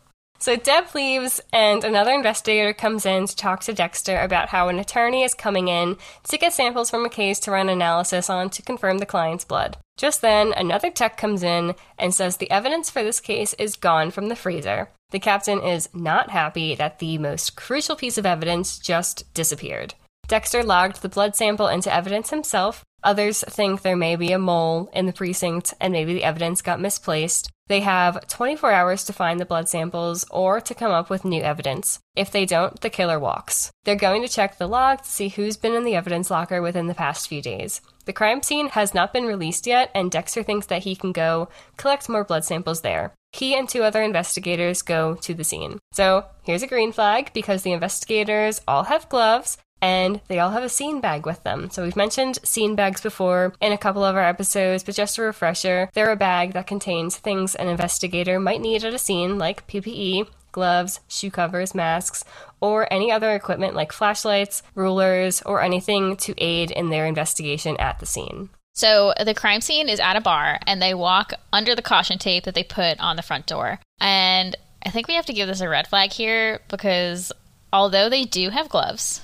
So 0.44 0.56
Deb 0.56 0.94
leaves, 0.94 1.40
and 1.54 1.84
another 1.84 2.12
investigator 2.12 2.74
comes 2.74 3.06
in 3.06 3.26
to 3.26 3.34
talk 3.34 3.60
to 3.60 3.72
Dexter 3.72 4.20
about 4.20 4.50
how 4.50 4.68
an 4.68 4.78
attorney 4.78 5.22
is 5.22 5.32
coming 5.32 5.68
in 5.68 5.96
to 6.24 6.36
get 6.36 6.52
samples 6.52 6.90
from 6.90 7.06
a 7.06 7.08
case 7.08 7.40
to 7.40 7.50
run 7.50 7.70
analysis 7.70 8.28
on 8.28 8.50
to 8.50 8.60
confirm 8.60 8.98
the 8.98 9.06
client's 9.06 9.46
blood. 9.46 9.78
Just 9.96 10.20
then, 10.20 10.52
another 10.54 10.90
tech 10.90 11.16
comes 11.16 11.42
in 11.42 11.74
and 11.98 12.12
says 12.12 12.36
the 12.36 12.50
evidence 12.50 12.90
for 12.90 13.02
this 13.02 13.20
case 13.20 13.54
is 13.54 13.76
gone 13.76 14.10
from 14.10 14.28
the 14.28 14.36
freezer. 14.36 14.90
The 15.12 15.18
captain 15.18 15.62
is 15.62 15.88
not 15.94 16.28
happy 16.28 16.74
that 16.74 16.98
the 16.98 17.16
most 17.16 17.56
crucial 17.56 17.96
piece 17.96 18.18
of 18.18 18.26
evidence 18.26 18.78
just 18.78 19.32
disappeared. 19.32 19.94
Dexter 20.26 20.62
logged 20.62 21.02
the 21.02 21.08
blood 21.08 21.36
sample 21.36 21.68
into 21.68 21.92
evidence 21.92 22.30
himself. 22.30 22.84
Others 23.02 23.44
think 23.48 23.82
there 23.82 23.96
may 23.96 24.16
be 24.16 24.32
a 24.32 24.38
mole 24.38 24.90
in 24.94 25.04
the 25.06 25.12
precinct 25.12 25.74
and 25.80 25.92
maybe 25.92 26.14
the 26.14 26.24
evidence 26.24 26.62
got 26.62 26.80
misplaced. 26.80 27.50
They 27.66 27.80
have 27.80 28.26
24 28.28 28.72
hours 28.72 29.04
to 29.04 29.12
find 29.12 29.40
the 29.40 29.46
blood 29.46 29.68
samples 29.68 30.24
or 30.30 30.60
to 30.60 30.74
come 30.74 30.92
up 30.92 31.08
with 31.08 31.24
new 31.24 31.42
evidence. 31.42 31.98
If 32.14 32.30
they 32.30 32.44
don't, 32.44 32.78
the 32.80 32.90
killer 32.90 33.18
walks. 33.18 33.70
They're 33.84 33.96
going 33.96 34.22
to 34.22 34.28
check 34.28 34.58
the 34.58 34.66
log 34.66 35.02
to 35.02 35.08
see 35.08 35.28
who's 35.28 35.56
been 35.56 35.74
in 35.74 35.84
the 35.84 35.94
evidence 35.94 36.30
locker 36.30 36.60
within 36.60 36.88
the 36.88 36.94
past 36.94 37.28
few 37.28 37.40
days. 37.40 37.80
The 38.04 38.12
crime 38.12 38.42
scene 38.42 38.68
has 38.68 38.92
not 38.92 39.14
been 39.14 39.24
released 39.24 39.66
yet, 39.66 39.90
and 39.94 40.10
Dexter 40.10 40.42
thinks 40.42 40.66
that 40.66 40.82
he 40.82 40.94
can 40.94 41.12
go 41.12 41.48
collect 41.78 42.08
more 42.08 42.24
blood 42.24 42.44
samples 42.44 42.82
there. 42.82 43.14
He 43.32 43.56
and 43.56 43.68
two 43.68 43.82
other 43.82 44.02
investigators 44.02 44.82
go 44.82 45.14
to 45.16 45.34
the 45.34 45.42
scene. 45.42 45.78
So 45.92 46.26
here's 46.42 46.62
a 46.62 46.68
green 46.68 46.92
flag 46.92 47.32
because 47.32 47.62
the 47.62 47.72
investigators 47.72 48.60
all 48.68 48.84
have 48.84 49.08
gloves 49.08 49.56
and 49.84 50.22
they 50.28 50.38
all 50.38 50.52
have 50.52 50.62
a 50.62 50.68
scene 50.70 51.02
bag 51.02 51.26
with 51.26 51.42
them. 51.42 51.68
So 51.68 51.82
we've 51.82 51.94
mentioned 51.94 52.38
scene 52.42 52.74
bags 52.74 53.02
before 53.02 53.52
in 53.60 53.70
a 53.70 53.76
couple 53.76 54.02
of 54.02 54.16
our 54.16 54.24
episodes, 54.24 54.82
but 54.82 54.94
just 54.94 55.18
a 55.18 55.22
refresher, 55.22 55.90
they're 55.92 56.10
a 56.10 56.16
bag 56.16 56.54
that 56.54 56.66
contains 56.66 57.18
things 57.18 57.54
an 57.54 57.68
investigator 57.68 58.40
might 58.40 58.62
need 58.62 58.82
at 58.82 58.94
a 58.94 58.98
scene 58.98 59.36
like 59.36 59.66
PPE, 59.66 60.26
gloves, 60.52 61.00
shoe 61.06 61.30
covers, 61.30 61.74
masks, 61.74 62.24
or 62.62 62.90
any 62.90 63.12
other 63.12 63.34
equipment 63.34 63.74
like 63.74 63.92
flashlights, 63.92 64.62
rulers, 64.74 65.42
or 65.42 65.60
anything 65.60 66.16
to 66.16 66.34
aid 66.38 66.70
in 66.70 66.88
their 66.88 67.04
investigation 67.04 67.76
at 67.76 67.98
the 67.98 68.06
scene. 68.06 68.48
So 68.72 69.12
the 69.22 69.34
crime 69.34 69.60
scene 69.60 69.90
is 69.90 70.00
at 70.00 70.16
a 70.16 70.22
bar, 70.22 70.60
and 70.66 70.80
they 70.80 70.94
walk 70.94 71.34
under 71.52 71.74
the 71.74 71.82
caution 71.82 72.18
tape 72.18 72.44
that 72.44 72.54
they 72.54 72.64
put 72.64 72.98
on 73.00 73.16
the 73.16 73.22
front 73.22 73.46
door. 73.46 73.80
And 74.00 74.56
I 74.86 74.88
think 74.88 75.08
we 75.08 75.14
have 75.14 75.26
to 75.26 75.34
give 75.34 75.46
this 75.46 75.60
a 75.60 75.68
red 75.68 75.88
flag 75.88 76.10
here 76.10 76.60
because 76.70 77.32
although 77.70 78.08
they 78.08 78.24
do 78.24 78.48
have 78.48 78.70
gloves, 78.70 79.20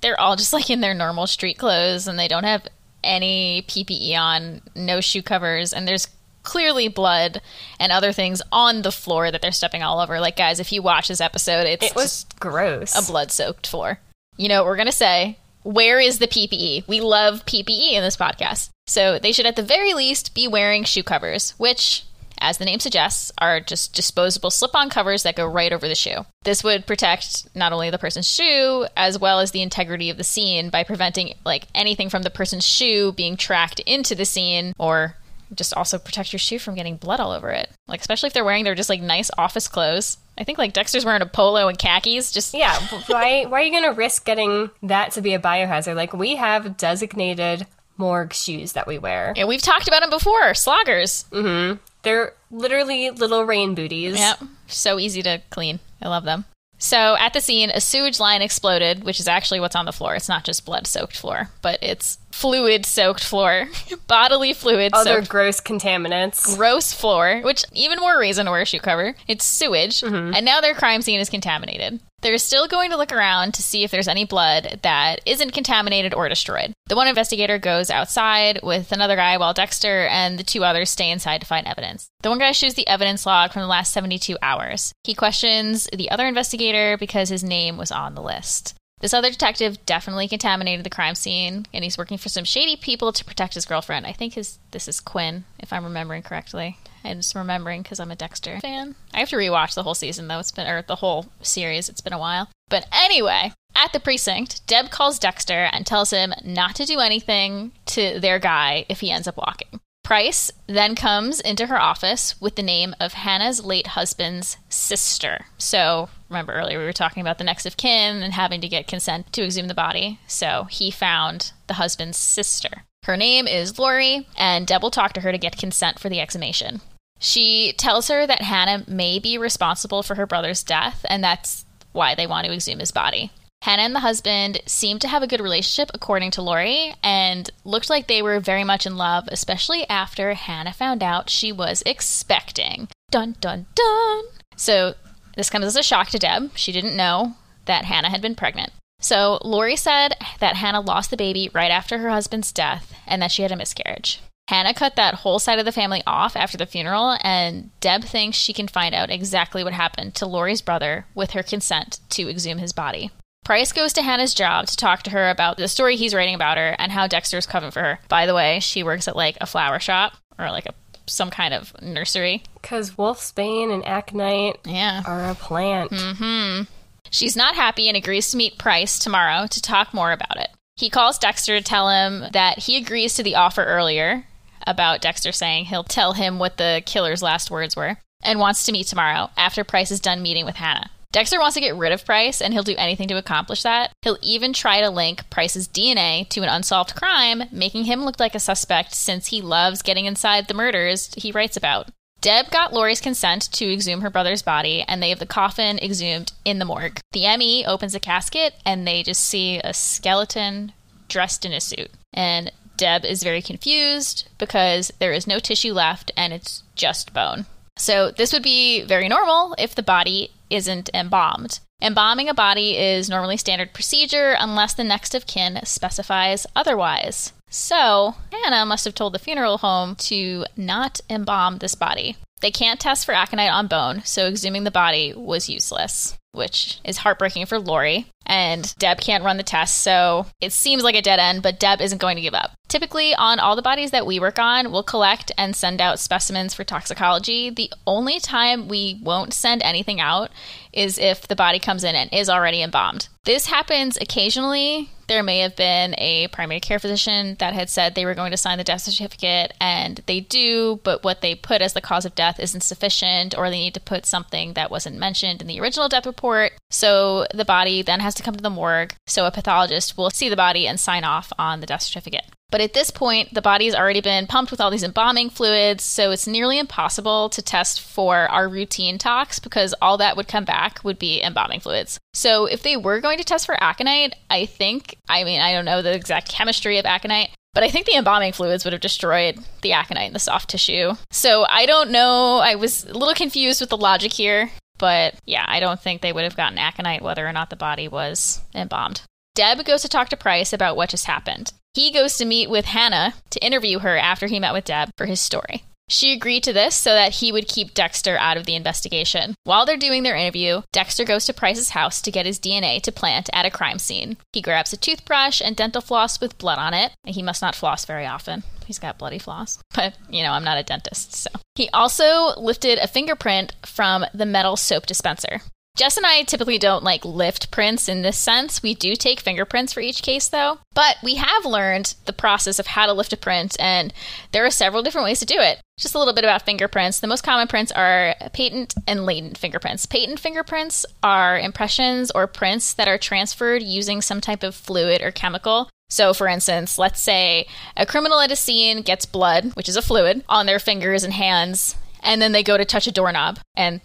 they're 0.00 0.18
all 0.18 0.36
just 0.36 0.52
like 0.52 0.70
in 0.70 0.80
their 0.80 0.94
normal 0.94 1.26
street 1.26 1.58
clothes 1.58 2.06
and 2.06 2.18
they 2.18 2.28
don't 2.28 2.44
have 2.44 2.66
any 3.02 3.62
PPE 3.62 4.16
on, 4.16 4.62
no 4.74 5.00
shoe 5.00 5.22
covers, 5.22 5.72
and 5.72 5.86
there's 5.86 6.08
clearly 6.42 6.88
blood 6.88 7.40
and 7.78 7.92
other 7.92 8.12
things 8.12 8.42
on 8.50 8.82
the 8.82 8.92
floor 8.92 9.30
that 9.30 9.42
they're 9.42 9.52
stepping 9.52 9.82
all 9.82 10.00
over. 10.00 10.20
Like, 10.20 10.36
guys, 10.36 10.60
if 10.60 10.72
you 10.72 10.82
watch 10.82 11.08
this 11.08 11.20
episode, 11.20 11.66
it's 11.66 11.84
it 11.84 11.94
was 11.94 12.26
gross. 12.38 12.96
A 12.96 13.10
blood 13.10 13.30
soaked 13.30 13.66
floor. 13.66 14.00
You 14.36 14.48
know 14.48 14.62
what 14.62 14.66
we're 14.66 14.76
gonna 14.76 14.92
say? 14.92 15.38
Where 15.62 16.00
is 16.00 16.18
the 16.18 16.26
PPE? 16.26 16.88
We 16.88 17.00
love 17.00 17.44
PPE 17.44 17.92
in 17.92 18.02
this 18.02 18.16
podcast. 18.16 18.70
So 18.86 19.18
they 19.18 19.32
should 19.32 19.46
at 19.46 19.56
the 19.56 19.62
very 19.62 19.92
least 19.92 20.34
be 20.34 20.48
wearing 20.48 20.84
shoe 20.84 21.02
covers, 21.02 21.52
which 21.58 22.04
as 22.40 22.58
the 22.58 22.64
name 22.64 22.80
suggests, 22.80 23.30
are 23.38 23.60
just 23.60 23.94
disposable 23.94 24.50
slip 24.50 24.74
on 24.74 24.90
covers 24.90 25.22
that 25.22 25.36
go 25.36 25.46
right 25.46 25.72
over 25.72 25.88
the 25.88 25.94
shoe. 25.94 26.26
This 26.42 26.64
would 26.64 26.86
protect 26.86 27.54
not 27.54 27.72
only 27.72 27.90
the 27.90 27.98
person's 27.98 28.28
shoe, 28.28 28.86
as 28.96 29.18
well 29.18 29.40
as 29.40 29.50
the 29.50 29.62
integrity 29.62 30.10
of 30.10 30.16
the 30.16 30.24
scene 30.24 30.70
by 30.70 30.84
preventing 30.84 31.34
like 31.44 31.66
anything 31.74 32.08
from 32.08 32.22
the 32.22 32.30
person's 32.30 32.66
shoe 32.66 33.12
being 33.12 33.36
tracked 33.36 33.80
into 33.80 34.14
the 34.14 34.24
scene 34.24 34.74
or 34.78 35.16
just 35.54 35.74
also 35.74 35.98
protect 35.98 36.32
your 36.32 36.38
shoe 36.38 36.58
from 36.58 36.74
getting 36.74 36.96
blood 36.96 37.20
all 37.20 37.32
over 37.32 37.50
it. 37.50 37.68
Like 37.88 38.00
especially 38.00 38.28
if 38.28 38.32
they're 38.32 38.44
wearing 38.44 38.64
their 38.64 38.74
just 38.74 38.88
like 38.88 39.02
nice 39.02 39.30
office 39.36 39.68
clothes. 39.68 40.16
I 40.38 40.44
think 40.44 40.58
like 40.58 40.72
Dexter's 40.72 41.04
wearing 41.04 41.22
a 41.22 41.26
polo 41.26 41.68
and 41.68 41.78
khakis. 41.78 42.32
Just 42.32 42.54
yeah. 42.54 42.78
why? 43.06 43.44
Why 43.44 43.60
are 43.60 43.64
you 43.64 43.70
going 43.70 43.92
to 43.92 43.96
risk 43.96 44.24
getting 44.24 44.70
that 44.82 45.12
to 45.12 45.20
be 45.20 45.34
a 45.34 45.38
biohazard? 45.38 45.96
Like 45.96 46.12
we 46.12 46.36
have 46.36 46.76
designated 46.76 47.66
morgue 47.98 48.32
shoes 48.32 48.72
that 48.72 48.86
we 48.86 48.98
wear. 48.98 49.34
Yeah, 49.36 49.44
we've 49.44 49.60
talked 49.60 49.86
about 49.86 50.00
them 50.00 50.10
before. 50.10 50.54
Sloggers. 50.54 51.26
Mm-hmm. 51.30 51.78
They're 52.02 52.34
literally 52.50 53.10
little 53.10 53.44
rain 53.44 53.74
booties. 53.74 54.18
Yep. 54.18 54.42
So 54.66 54.98
easy 54.98 55.22
to 55.22 55.42
clean. 55.50 55.80
I 56.00 56.08
love 56.08 56.24
them. 56.24 56.44
So 56.80 57.14
at 57.20 57.34
the 57.34 57.42
scene, 57.42 57.70
a 57.70 57.80
sewage 57.80 58.18
line 58.18 58.40
exploded, 58.40 59.04
which 59.04 59.20
is 59.20 59.28
actually 59.28 59.60
what's 59.60 59.76
on 59.76 59.84
the 59.84 59.92
floor. 59.92 60.14
It's 60.14 60.30
not 60.30 60.44
just 60.44 60.64
blood 60.64 60.86
soaked 60.86 61.14
floor, 61.14 61.50
but 61.60 61.78
it's 61.82 62.18
fluid 62.32 62.86
soaked 62.86 63.22
floor, 63.22 63.68
bodily 64.06 64.54
fluid. 64.54 64.92
Other 64.94 65.20
gross 65.20 65.60
contaminants. 65.60 66.56
Gross 66.56 66.94
floor, 66.94 67.42
which 67.44 67.64
even 67.74 67.98
more 67.98 68.18
reason 68.18 68.46
to 68.46 68.50
wear 68.50 68.62
a 68.62 68.64
shoe 68.64 68.80
cover. 68.80 69.14
It's 69.28 69.44
sewage, 69.44 70.00
mm-hmm. 70.00 70.34
and 70.34 70.42
now 70.44 70.62
their 70.62 70.74
crime 70.74 71.02
scene 71.02 71.20
is 71.20 71.28
contaminated. 71.28 72.00
They're 72.22 72.38
still 72.38 72.68
going 72.68 72.90
to 72.90 72.96
look 72.96 73.12
around 73.12 73.54
to 73.54 73.62
see 73.62 73.82
if 73.82 73.90
there's 73.90 74.08
any 74.08 74.24
blood 74.24 74.80
that 74.82 75.20
isn't 75.24 75.52
contaminated 75.52 76.12
or 76.12 76.28
destroyed. 76.28 76.72
The 76.86 76.96
one 76.96 77.08
investigator 77.08 77.58
goes 77.58 77.90
outside 77.90 78.60
with 78.62 78.92
another 78.92 79.16
guy 79.16 79.38
while 79.38 79.54
Dexter 79.54 80.06
and 80.06 80.38
the 80.38 80.44
two 80.44 80.64
others 80.64 80.90
stay 80.90 81.10
inside 81.10 81.40
to 81.40 81.46
find 81.46 81.66
evidence. 81.66 82.08
The 82.22 82.28
one 82.28 82.38
guy 82.38 82.52
shows 82.52 82.74
the 82.74 82.86
evidence 82.86 83.24
log 83.24 83.52
from 83.52 83.62
the 83.62 83.68
last 83.68 83.92
72 83.92 84.36
hours. 84.42 84.92
He 85.04 85.14
questions 85.14 85.88
the 85.92 86.10
other 86.10 86.26
investigator 86.26 86.98
because 86.98 87.28
his 87.28 87.44
name 87.44 87.76
was 87.76 87.90
on 87.90 88.14
the 88.14 88.22
list. 88.22 88.74
This 89.00 89.14
other 89.14 89.30
detective 89.30 89.86
definitely 89.86 90.28
contaminated 90.28 90.84
the 90.84 90.90
crime 90.90 91.14
scene, 91.14 91.66
and 91.72 91.82
he's 91.82 91.96
working 91.96 92.18
for 92.18 92.28
some 92.28 92.44
shady 92.44 92.76
people 92.76 93.12
to 93.12 93.24
protect 93.24 93.54
his 93.54 93.64
girlfriend. 93.64 94.06
I 94.06 94.12
think 94.12 94.34
his 94.34 94.58
this 94.72 94.88
is 94.88 95.00
Quinn, 95.00 95.44
if 95.58 95.72
I'm 95.72 95.84
remembering 95.84 96.22
correctly. 96.22 96.76
I'm 97.04 97.18
just 97.18 97.34
remembering 97.34 97.82
because 97.82 98.00
I'm 98.00 98.10
a 98.10 98.16
Dexter 98.16 98.60
fan. 98.60 98.94
I 99.14 99.20
have 99.20 99.30
to 99.30 99.36
rewatch 99.36 99.74
the 99.74 99.82
whole 99.82 99.94
season 99.94 100.28
though. 100.28 100.38
It's 100.38 100.52
been 100.52 100.66
or 100.66 100.82
the 100.82 100.96
whole 100.96 101.26
series. 101.42 101.88
It's 101.88 102.00
been 102.00 102.12
a 102.12 102.18
while. 102.18 102.48
But 102.68 102.86
anyway, 102.92 103.52
at 103.74 103.92
the 103.92 104.00
precinct, 104.00 104.66
Deb 104.66 104.90
calls 104.90 105.18
Dexter 105.18 105.68
and 105.72 105.86
tells 105.86 106.10
him 106.10 106.32
not 106.44 106.74
to 106.76 106.84
do 106.84 107.00
anything 107.00 107.72
to 107.86 108.20
their 108.20 108.38
guy 108.38 108.84
if 108.88 109.00
he 109.00 109.10
ends 109.10 109.28
up 109.28 109.36
walking. 109.36 109.80
Price 110.02 110.50
then 110.66 110.96
comes 110.96 111.40
into 111.40 111.66
her 111.66 111.80
office 111.80 112.40
with 112.40 112.56
the 112.56 112.62
name 112.62 112.96
of 112.98 113.12
Hannah's 113.12 113.64
late 113.64 113.88
husband's 113.88 114.56
sister. 114.68 115.46
So, 115.56 116.08
remember 116.28 116.52
earlier 116.52 116.78
we 116.78 116.84
were 116.84 116.92
talking 116.92 117.20
about 117.20 117.38
the 117.38 117.44
next 117.44 117.64
of 117.64 117.76
kin 117.76 118.22
and 118.22 118.32
having 118.32 118.60
to 118.60 118.68
get 118.68 118.88
consent 118.88 119.32
to 119.34 119.44
exhume 119.44 119.68
the 119.68 119.74
body. 119.74 120.18
So, 120.26 120.64
he 120.64 120.90
found 120.90 121.52
the 121.68 121.74
husband's 121.74 122.18
sister. 122.18 122.82
Her 123.04 123.16
name 123.16 123.46
is 123.46 123.78
Lori, 123.78 124.26
and 124.36 124.66
Deb 124.66 124.82
will 124.82 124.90
talk 124.90 125.12
to 125.14 125.20
her 125.22 125.32
to 125.32 125.38
get 125.38 125.56
consent 125.56 125.98
for 125.98 126.08
the 126.08 126.20
exhumation. 126.20 126.80
She 127.18 127.72
tells 127.76 128.08
her 128.08 128.26
that 128.26 128.42
Hannah 128.42 128.84
may 128.86 129.18
be 129.18 129.38
responsible 129.38 130.02
for 130.02 130.14
her 130.14 130.26
brother's 130.26 130.62
death, 130.62 131.04
and 131.08 131.22
that's 131.22 131.64
why 131.92 132.14
they 132.14 132.26
want 132.26 132.46
to 132.46 132.52
exhume 132.52 132.78
his 132.78 132.92
body. 132.92 133.30
Hannah 133.62 133.82
and 133.82 133.94
the 133.94 134.00
husband 134.00 134.62
seemed 134.64 135.02
to 135.02 135.08
have 135.08 135.22
a 135.22 135.26
good 135.26 135.40
relationship, 135.40 135.90
according 135.92 136.30
to 136.32 136.42
Lori, 136.42 136.94
and 137.02 137.50
looked 137.64 137.90
like 137.90 138.06
they 138.06 138.22
were 138.22 138.40
very 138.40 138.64
much 138.64 138.86
in 138.86 138.96
love, 138.96 139.28
especially 139.28 139.86
after 139.88 140.32
Hannah 140.32 140.72
found 140.72 141.02
out 141.02 141.28
she 141.28 141.52
was 141.52 141.82
expecting. 141.84 142.88
Dun 143.10 143.36
dun 143.40 143.66
dun! 143.74 144.24
So, 144.56 144.94
this 145.36 145.50
comes 145.50 145.66
as 145.66 145.76
a 145.76 145.82
shock 145.82 146.08
to 146.10 146.18
Deb. 146.18 146.56
She 146.56 146.72
didn't 146.72 146.96
know 146.96 147.34
that 147.66 147.84
Hannah 147.84 148.10
had 148.10 148.22
been 148.22 148.34
pregnant. 148.34 148.72
So, 149.00 149.38
Lori 149.42 149.76
said 149.76 150.14
that 150.38 150.56
Hannah 150.56 150.80
lost 150.80 151.10
the 151.10 151.16
baby 151.16 151.50
right 151.52 151.70
after 151.70 151.98
her 151.98 152.10
husband's 152.10 152.52
death 152.52 152.94
and 153.06 153.20
that 153.22 153.32
she 153.32 153.42
had 153.42 153.50
a 153.50 153.56
miscarriage. 153.56 154.20
Hannah 154.48 154.74
cut 154.74 154.96
that 154.96 155.14
whole 155.14 155.38
side 155.38 155.58
of 155.58 155.64
the 155.64 155.72
family 155.72 156.02
off 156.06 156.36
after 156.36 156.58
the 156.58 156.66
funeral, 156.66 157.16
and 157.22 157.70
Deb 157.80 158.02
thinks 158.02 158.36
she 158.36 158.52
can 158.52 158.66
find 158.66 158.94
out 158.94 159.08
exactly 159.08 159.62
what 159.62 159.72
happened 159.72 160.14
to 160.16 160.26
Lori's 160.26 160.60
brother 160.60 161.06
with 161.14 161.30
her 161.30 161.42
consent 161.42 162.00
to 162.10 162.28
exhume 162.28 162.58
his 162.58 162.72
body. 162.72 163.10
Price 163.44 163.72
goes 163.72 163.92
to 163.94 164.02
Hannah's 164.02 164.34
job 164.34 164.66
to 164.66 164.76
talk 164.76 165.02
to 165.04 165.10
her 165.10 165.30
about 165.30 165.56
the 165.56 165.68
story 165.68 165.96
he's 165.96 166.14
writing 166.14 166.34
about 166.34 166.58
her 166.58 166.74
and 166.78 166.92
how 166.92 167.06
Dexter's 167.06 167.46
coming 167.46 167.70
for 167.70 167.80
her. 167.80 168.00
By 168.08 168.26
the 168.26 168.34
way, 168.34 168.60
she 168.60 168.82
works 168.82 169.08
at 169.08 169.16
like 169.16 169.36
a 169.40 169.46
flower 169.46 169.78
shop 169.78 170.14
or 170.38 170.50
like 170.50 170.66
a 170.66 170.74
some 171.06 171.30
kind 171.30 171.52
of 171.52 171.74
nursery. 171.82 172.42
Because 172.60 172.92
wolfsbane 172.92 173.72
and 173.72 173.84
aconite 173.86 174.58
yeah. 174.64 175.02
are 175.06 175.30
a 175.30 175.34
plant. 175.34 175.90
Mm-hmm. 175.90 176.62
She's 177.10 177.36
not 177.36 177.56
happy 177.56 177.88
and 177.88 177.96
agrees 177.96 178.30
to 178.30 178.36
meet 178.36 178.58
Price 178.58 178.98
tomorrow 178.98 179.46
to 179.48 179.60
talk 179.60 179.92
more 179.92 180.12
about 180.12 180.38
it. 180.38 180.50
He 180.76 180.88
calls 180.88 181.18
Dexter 181.18 181.58
to 181.58 181.62
tell 181.62 181.90
him 181.90 182.24
that 182.32 182.60
he 182.60 182.76
agrees 182.76 183.14
to 183.14 183.22
the 183.22 183.34
offer 183.34 183.64
earlier 183.64 184.26
about 184.66 185.00
Dexter 185.00 185.32
saying 185.32 185.66
he'll 185.66 185.84
tell 185.84 186.14
him 186.14 186.38
what 186.38 186.56
the 186.56 186.82
killer's 186.86 187.22
last 187.22 187.50
words 187.50 187.76
were 187.76 187.98
and 188.22 188.38
wants 188.38 188.64
to 188.64 188.72
meet 188.72 188.86
tomorrow 188.86 189.30
after 189.36 189.64
Price 189.64 189.90
is 189.90 190.00
done 190.00 190.22
meeting 190.22 190.44
with 190.44 190.56
Hannah. 190.56 190.90
Dexter 191.12 191.40
wants 191.40 191.54
to 191.54 191.60
get 191.60 191.74
rid 191.74 191.90
of 191.90 192.04
Price, 192.04 192.40
and 192.40 192.54
he'll 192.54 192.62
do 192.62 192.76
anything 192.78 193.08
to 193.08 193.16
accomplish 193.16 193.64
that. 193.64 193.90
He'll 194.02 194.18
even 194.22 194.52
try 194.52 194.80
to 194.80 194.90
link 194.90 195.28
Price's 195.28 195.66
DNA 195.66 196.28
to 196.28 196.42
an 196.42 196.48
unsolved 196.48 196.94
crime, 196.94 197.42
making 197.50 197.86
him 197.86 198.04
look 198.04 198.20
like 198.20 198.36
a 198.36 198.40
suspect 198.40 198.94
since 198.94 199.26
he 199.26 199.42
loves 199.42 199.82
getting 199.82 200.06
inside 200.06 200.46
the 200.46 200.54
murders 200.54 201.12
he 201.16 201.32
writes 201.32 201.56
about. 201.56 201.88
Deb 202.20 202.50
got 202.50 202.72
Lori's 202.74 203.00
consent 203.00 203.50
to 203.52 203.72
exhume 203.72 204.02
her 204.02 204.10
brother's 204.10 204.42
body, 204.42 204.84
and 204.86 205.02
they 205.02 205.08
have 205.08 205.20
the 205.20 205.26
coffin 205.26 205.78
exhumed 205.78 206.32
in 206.44 206.58
the 206.58 206.66
morgue. 206.66 207.00
The 207.12 207.26
ME 207.38 207.64
opens 207.64 207.94
a 207.94 208.00
casket, 208.00 208.54
and 208.66 208.86
they 208.86 209.02
just 209.02 209.24
see 209.24 209.58
a 209.58 209.72
skeleton 209.72 210.72
dressed 211.08 211.44
in 211.44 211.52
a 211.52 211.60
suit. 211.60 211.90
And 212.12 212.52
Deb 212.76 213.04
is 213.04 213.22
very 213.22 213.42
confused 213.42 214.28
because 214.38 214.92
there 214.98 215.12
is 215.12 215.26
no 215.26 215.38
tissue 215.38 215.72
left 215.72 216.10
and 216.16 216.32
it's 216.32 216.62
just 216.74 217.12
bone. 217.12 217.44
So, 217.76 218.10
this 218.10 218.32
would 218.32 218.42
be 218.42 218.82
very 218.82 219.08
normal 219.08 219.54
if 219.58 219.74
the 219.74 219.82
body 219.82 220.30
isn't 220.50 220.90
embalmed. 220.92 221.60
Embalming 221.82 222.28
a 222.28 222.34
body 222.34 222.76
is 222.76 223.08
normally 223.08 223.36
standard 223.38 223.72
procedure 223.72 224.36
unless 224.38 224.74
the 224.74 224.84
next 224.84 225.14
of 225.14 225.26
kin 225.26 225.60
specifies 225.64 226.46
otherwise. 226.54 227.32
So, 227.50 228.14
Hannah 228.32 228.64
must 228.64 228.84
have 228.84 228.94
told 228.94 229.12
the 229.12 229.18
funeral 229.18 229.58
home 229.58 229.96
to 229.96 230.46
not 230.56 231.00
embalm 231.10 231.58
this 231.58 231.74
body. 231.74 232.16
They 232.40 232.50
can't 232.50 232.80
test 232.80 233.04
for 233.04 233.12
aconite 233.12 233.50
on 233.50 233.66
bone, 233.66 234.02
so 234.04 234.26
exhuming 234.26 234.64
the 234.64 234.70
body 234.70 235.12
was 235.14 235.50
useless, 235.50 236.16
which 236.32 236.78
is 236.84 236.98
heartbreaking 236.98 237.46
for 237.46 237.58
Lori. 237.58 238.06
And 238.24 238.72
Deb 238.78 239.00
can't 239.00 239.24
run 239.24 239.36
the 239.36 239.42
test, 239.42 239.78
so 239.78 240.26
it 240.40 240.52
seems 240.52 240.84
like 240.84 240.94
a 240.94 241.02
dead 241.02 241.18
end, 241.18 241.42
but 241.42 241.58
Deb 241.58 241.80
isn't 241.80 242.00
going 242.00 242.16
to 242.16 242.22
give 242.22 242.32
up. 242.32 242.52
Typically, 242.68 243.14
on 243.16 243.40
all 243.40 243.56
the 243.56 243.62
bodies 243.62 243.90
that 243.90 244.06
we 244.06 244.20
work 244.20 244.38
on, 244.38 244.70
we'll 244.70 244.84
collect 244.84 245.32
and 245.36 245.56
send 245.56 245.80
out 245.80 245.98
specimens 245.98 246.54
for 246.54 246.62
toxicology. 246.62 247.50
The 247.50 247.72
only 247.86 248.20
time 248.20 248.68
we 248.68 249.00
won't 249.02 249.34
send 249.34 249.60
anything 249.62 250.00
out 250.00 250.30
is 250.72 250.98
if 250.98 251.28
the 251.28 251.36
body 251.36 251.58
comes 251.58 251.84
in 251.84 251.94
and 251.94 252.12
is 252.12 252.28
already 252.28 252.62
embalmed. 252.62 253.08
This 253.24 253.46
happens 253.46 253.96
occasionally 253.96 254.90
there 255.10 255.22
may 255.24 255.40
have 255.40 255.56
been 255.56 255.96
a 255.98 256.28
primary 256.28 256.60
care 256.60 256.78
physician 256.78 257.34
that 257.40 257.52
had 257.52 257.68
said 257.68 257.96
they 257.96 258.04
were 258.04 258.14
going 258.14 258.30
to 258.30 258.36
sign 258.36 258.58
the 258.58 258.64
death 258.64 258.82
certificate, 258.82 259.52
and 259.60 260.00
they 260.06 260.20
do, 260.20 260.78
but 260.84 261.02
what 261.02 261.20
they 261.20 261.34
put 261.34 261.62
as 261.62 261.72
the 261.72 261.80
cause 261.80 262.04
of 262.04 262.14
death 262.14 262.38
isn't 262.38 262.60
sufficient, 262.60 263.36
or 263.36 263.50
they 263.50 263.58
need 263.58 263.74
to 263.74 263.80
put 263.80 264.06
something 264.06 264.52
that 264.52 264.70
wasn't 264.70 264.96
mentioned 264.96 265.40
in 265.42 265.48
the 265.48 265.60
original 265.60 265.88
death 265.88 266.06
report. 266.06 266.52
So 266.70 267.26
the 267.34 267.44
body 267.44 267.82
then 267.82 267.98
has 267.98 268.14
to 268.14 268.22
come 268.22 268.36
to 268.36 268.42
the 268.42 268.50
morgue, 268.50 268.94
so 269.08 269.26
a 269.26 269.32
pathologist 269.32 269.98
will 269.98 270.10
see 270.10 270.28
the 270.28 270.36
body 270.36 270.68
and 270.68 270.78
sign 270.78 271.02
off 271.02 271.32
on 271.36 271.58
the 271.58 271.66
death 271.66 271.82
certificate. 271.82 272.26
But 272.50 272.60
at 272.60 272.72
this 272.72 272.90
point, 272.90 273.32
the 273.32 273.42
body's 273.42 273.74
already 273.74 274.00
been 274.00 274.26
pumped 274.26 274.50
with 274.50 274.60
all 274.60 274.70
these 274.70 274.82
embalming 274.82 275.30
fluids, 275.30 275.84
so 275.84 276.10
it's 276.10 276.26
nearly 276.26 276.58
impossible 276.58 277.28
to 277.30 277.42
test 277.42 277.80
for 277.80 278.28
our 278.28 278.48
routine 278.48 278.98
tox 278.98 279.38
because 279.38 279.74
all 279.80 279.98
that 279.98 280.16
would 280.16 280.28
come 280.28 280.44
back 280.44 280.80
would 280.82 280.98
be 280.98 281.22
embalming 281.22 281.60
fluids. 281.60 281.98
So 282.12 282.46
if 282.46 282.62
they 282.62 282.76
were 282.76 283.00
going 283.00 283.18
to 283.18 283.24
test 283.24 283.46
for 283.46 283.62
aconite, 283.62 284.16
I 284.28 284.46
think, 284.46 284.96
I 285.08 285.24
mean, 285.24 285.40
I 285.40 285.52
don't 285.52 285.64
know 285.64 285.82
the 285.82 285.94
exact 285.94 286.28
chemistry 286.28 286.78
of 286.78 286.86
aconite, 286.86 287.30
but 287.54 287.62
I 287.62 287.68
think 287.68 287.86
the 287.86 287.96
embalming 287.96 288.32
fluids 288.32 288.64
would 288.64 288.72
have 288.72 288.82
destroyed 288.82 289.38
the 289.62 289.72
aconite 289.72 290.08
in 290.08 290.12
the 290.12 290.18
soft 290.18 290.50
tissue. 290.50 290.94
So 291.10 291.46
I 291.48 291.66
don't 291.66 291.90
know. 291.90 292.38
I 292.38 292.56
was 292.56 292.84
a 292.84 292.92
little 292.92 293.14
confused 293.14 293.60
with 293.60 293.70
the 293.70 293.76
logic 293.76 294.12
here. 294.12 294.50
But 294.78 295.14
yeah, 295.26 295.44
I 295.46 295.60
don't 295.60 295.78
think 295.78 296.00
they 296.00 296.12
would 296.12 296.24
have 296.24 296.36
gotten 296.36 296.56
aconite 296.56 297.02
whether 297.02 297.26
or 297.26 297.32
not 297.32 297.50
the 297.50 297.56
body 297.56 297.86
was 297.86 298.40
embalmed. 298.54 299.02
Deb 299.34 299.62
goes 299.66 299.82
to 299.82 299.88
talk 299.88 300.08
to 300.08 300.16
Price 300.16 300.54
about 300.54 300.74
what 300.74 300.88
just 300.88 301.04
happened. 301.04 301.52
He 301.74 301.92
goes 301.92 302.16
to 302.18 302.24
meet 302.24 302.50
with 302.50 302.66
Hannah 302.66 303.14
to 303.30 303.44
interview 303.44 303.80
her 303.80 303.96
after 303.96 304.26
he 304.26 304.40
met 304.40 304.52
with 304.52 304.64
Deb 304.64 304.90
for 304.96 305.06
his 305.06 305.20
story. 305.20 305.64
She 305.88 306.12
agreed 306.12 306.44
to 306.44 306.52
this 306.52 306.76
so 306.76 306.92
that 306.94 307.14
he 307.14 307.32
would 307.32 307.48
keep 307.48 307.74
Dexter 307.74 308.16
out 308.16 308.36
of 308.36 308.46
the 308.46 308.54
investigation. 308.54 309.34
While 309.42 309.66
they're 309.66 309.76
doing 309.76 310.04
their 310.04 310.14
interview, 310.14 310.62
Dexter 310.72 311.04
goes 311.04 311.26
to 311.26 311.34
Price's 311.34 311.70
house 311.70 312.00
to 312.02 312.12
get 312.12 312.26
his 312.26 312.38
DNA 312.38 312.80
to 312.82 312.92
plant 312.92 313.28
at 313.32 313.44
a 313.44 313.50
crime 313.50 313.80
scene. 313.80 314.16
He 314.32 314.40
grabs 314.40 314.72
a 314.72 314.76
toothbrush 314.76 315.42
and 315.44 315.56
dental 315.56 315.80
floss 315.80 316.20
with 316.20 316.38
blood 316.38 316.58
on 316.58 316.74
it. 316.74 316.92
He 317.04 317.22
must 317.22 317.42
not 317.42 317.56
floss 317.56 317.84
very 317.84 318.06
often 318.06 318.44
he's 318.70 318.78
got 318.78 318.98
bloody 318.98 319.18
floss. 319.18 319.58
But, 319.74 319.94
you 320.10 320.22
know, 320.22 320.32
I'm 320.32 320.44
not 320.44 320.58
a 320.58 320.62
dentist, 320.62 321.14
so. 321.14 321.30
He 321.54 321.68
also 321.70 322.38
lifted 322.38 322.78
a 322.78 322.86
fingerprint 322.86 323.54
from 323.64 324.04
the 324.12 324.26
metal 324.26 324.56
soap 324.56 324.84
dispenser. 324.86 325.40
Jess 325.76 325.96
and 325.96 326.04
I 326.04 326.24
typically 326.24 326.58
don't 326.58 326.84
like 326.84 327.04
lift 327.04 327.50
prints 327.50 327.88
in 327.88 328.02
this 328.02 328.18
sense. 328.18 328.62
We 328.62 328.74
do 328.74 328.94
take 328.94 329.20
fingerprints 329.20 329.72
for 329.72 329.80
each 329.80 330.02
case 330.02 330.28
though. 330.28 330.58
But 330.74 330.96
we 331.02 331.14
have 331.14 331.44
learned 331.44 331.94
the 332.04 332.12
process 332.12 332.58
of 332.58 332.66
how 332.66 332.86
to 332.86 332.92
lift 332.92 333.12
a 333.12 333.16
print, 333.16 333.56
and 333.58 333.94
there 334.32 334.44
are 334.44 334.50
several 334.50 334.82
different 334.82 335.06
ways 335.06 335.20
to 335.20 335.26
do 335.26 335.38
it. 335.38 335.60
Just 335.78 335.94
a 335.94 335.98
little 335.98 336.12
bit 336.12 336.24
about 336.24 336.44
fingerprints. 336.44 337.00
The 337.00 337.06
most 337.06 337.24
common 337.24 337.48
prints 337.48 337.72
are 337.72 338.14
patent 338.34 338.74
and 338.86 339.06
latent 339.06 339.38
fingerprints. 339.38 339.86
Patent 339.86 340.20
fingerprints 340.20 340.84
are 341.02 341.38
impressions 341.38 342.10
or 342.10 342.26
prints 342.26 342.74
that 342.74 342.88
are 342.88 342.98
transferred 342.98 343.62
using 343.62 344.02
some 344.02 344.20
type 344.20 344.42
of 344.42 344.54
fluid 344.54 345.00
or 345.00 345.10
chemical. 345.10 345.70
So, 345.88 346.12
for 346.12 346.28
instance, 346.28 346.78
let's 346.78 347.00
say 347.00 347.46
a 347.76 347.86
criminal 347.86 348.20
at 348.20 348.30
a 348.30 348.36
scene 348.36 348.82
gets 348.82 349.06
blood, 349.06 349.52
which 349.54 349.68
is 349.68 349.76
a 349.76 349.82
fluid, 349.82 350.24
on 350.28 350.46
their 350.46 350.58
fingers 350.58 351.04
and 351.04 351.14
hands, 351.14 351.74
and 352.02 352.20
then 352.20 352.32
they 352.32 352.42
go 352.42 352.56
to 352.56 352.64
touch 352.64 352.86
a 352.86 352.92
doorknob 352.92 353.40
and 353.56 353.80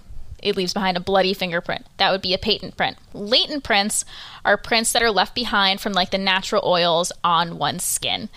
it 0.45 0.55
leaves 0.55 0.73
behind 0.73 0.95
a 0.95 1.01
bloody 1.01 1.33
fingerprint. 1.33 1.85
That 1.97 2.11
would 2.11 2.21
be 2.21 2.35
a 2.35 2.37
patent 2.37 2.77
print. 2.77 2.97
Latent 3.13 3.63
prints 3.63 4.05
are 4.45 4.57
prints 4.57 4.93
that 4.93 5.01
are 5.01 5.11
left 5.11 5.33
behind 5.33 5.81
from 5.81 5.93
like 5.93 6.11
the 6.11 6.19
natural 6.19 6.61
oils 6.63 7.11
on 7.23 7.57
one's 7.57 7.83
skin. 7.83 8.29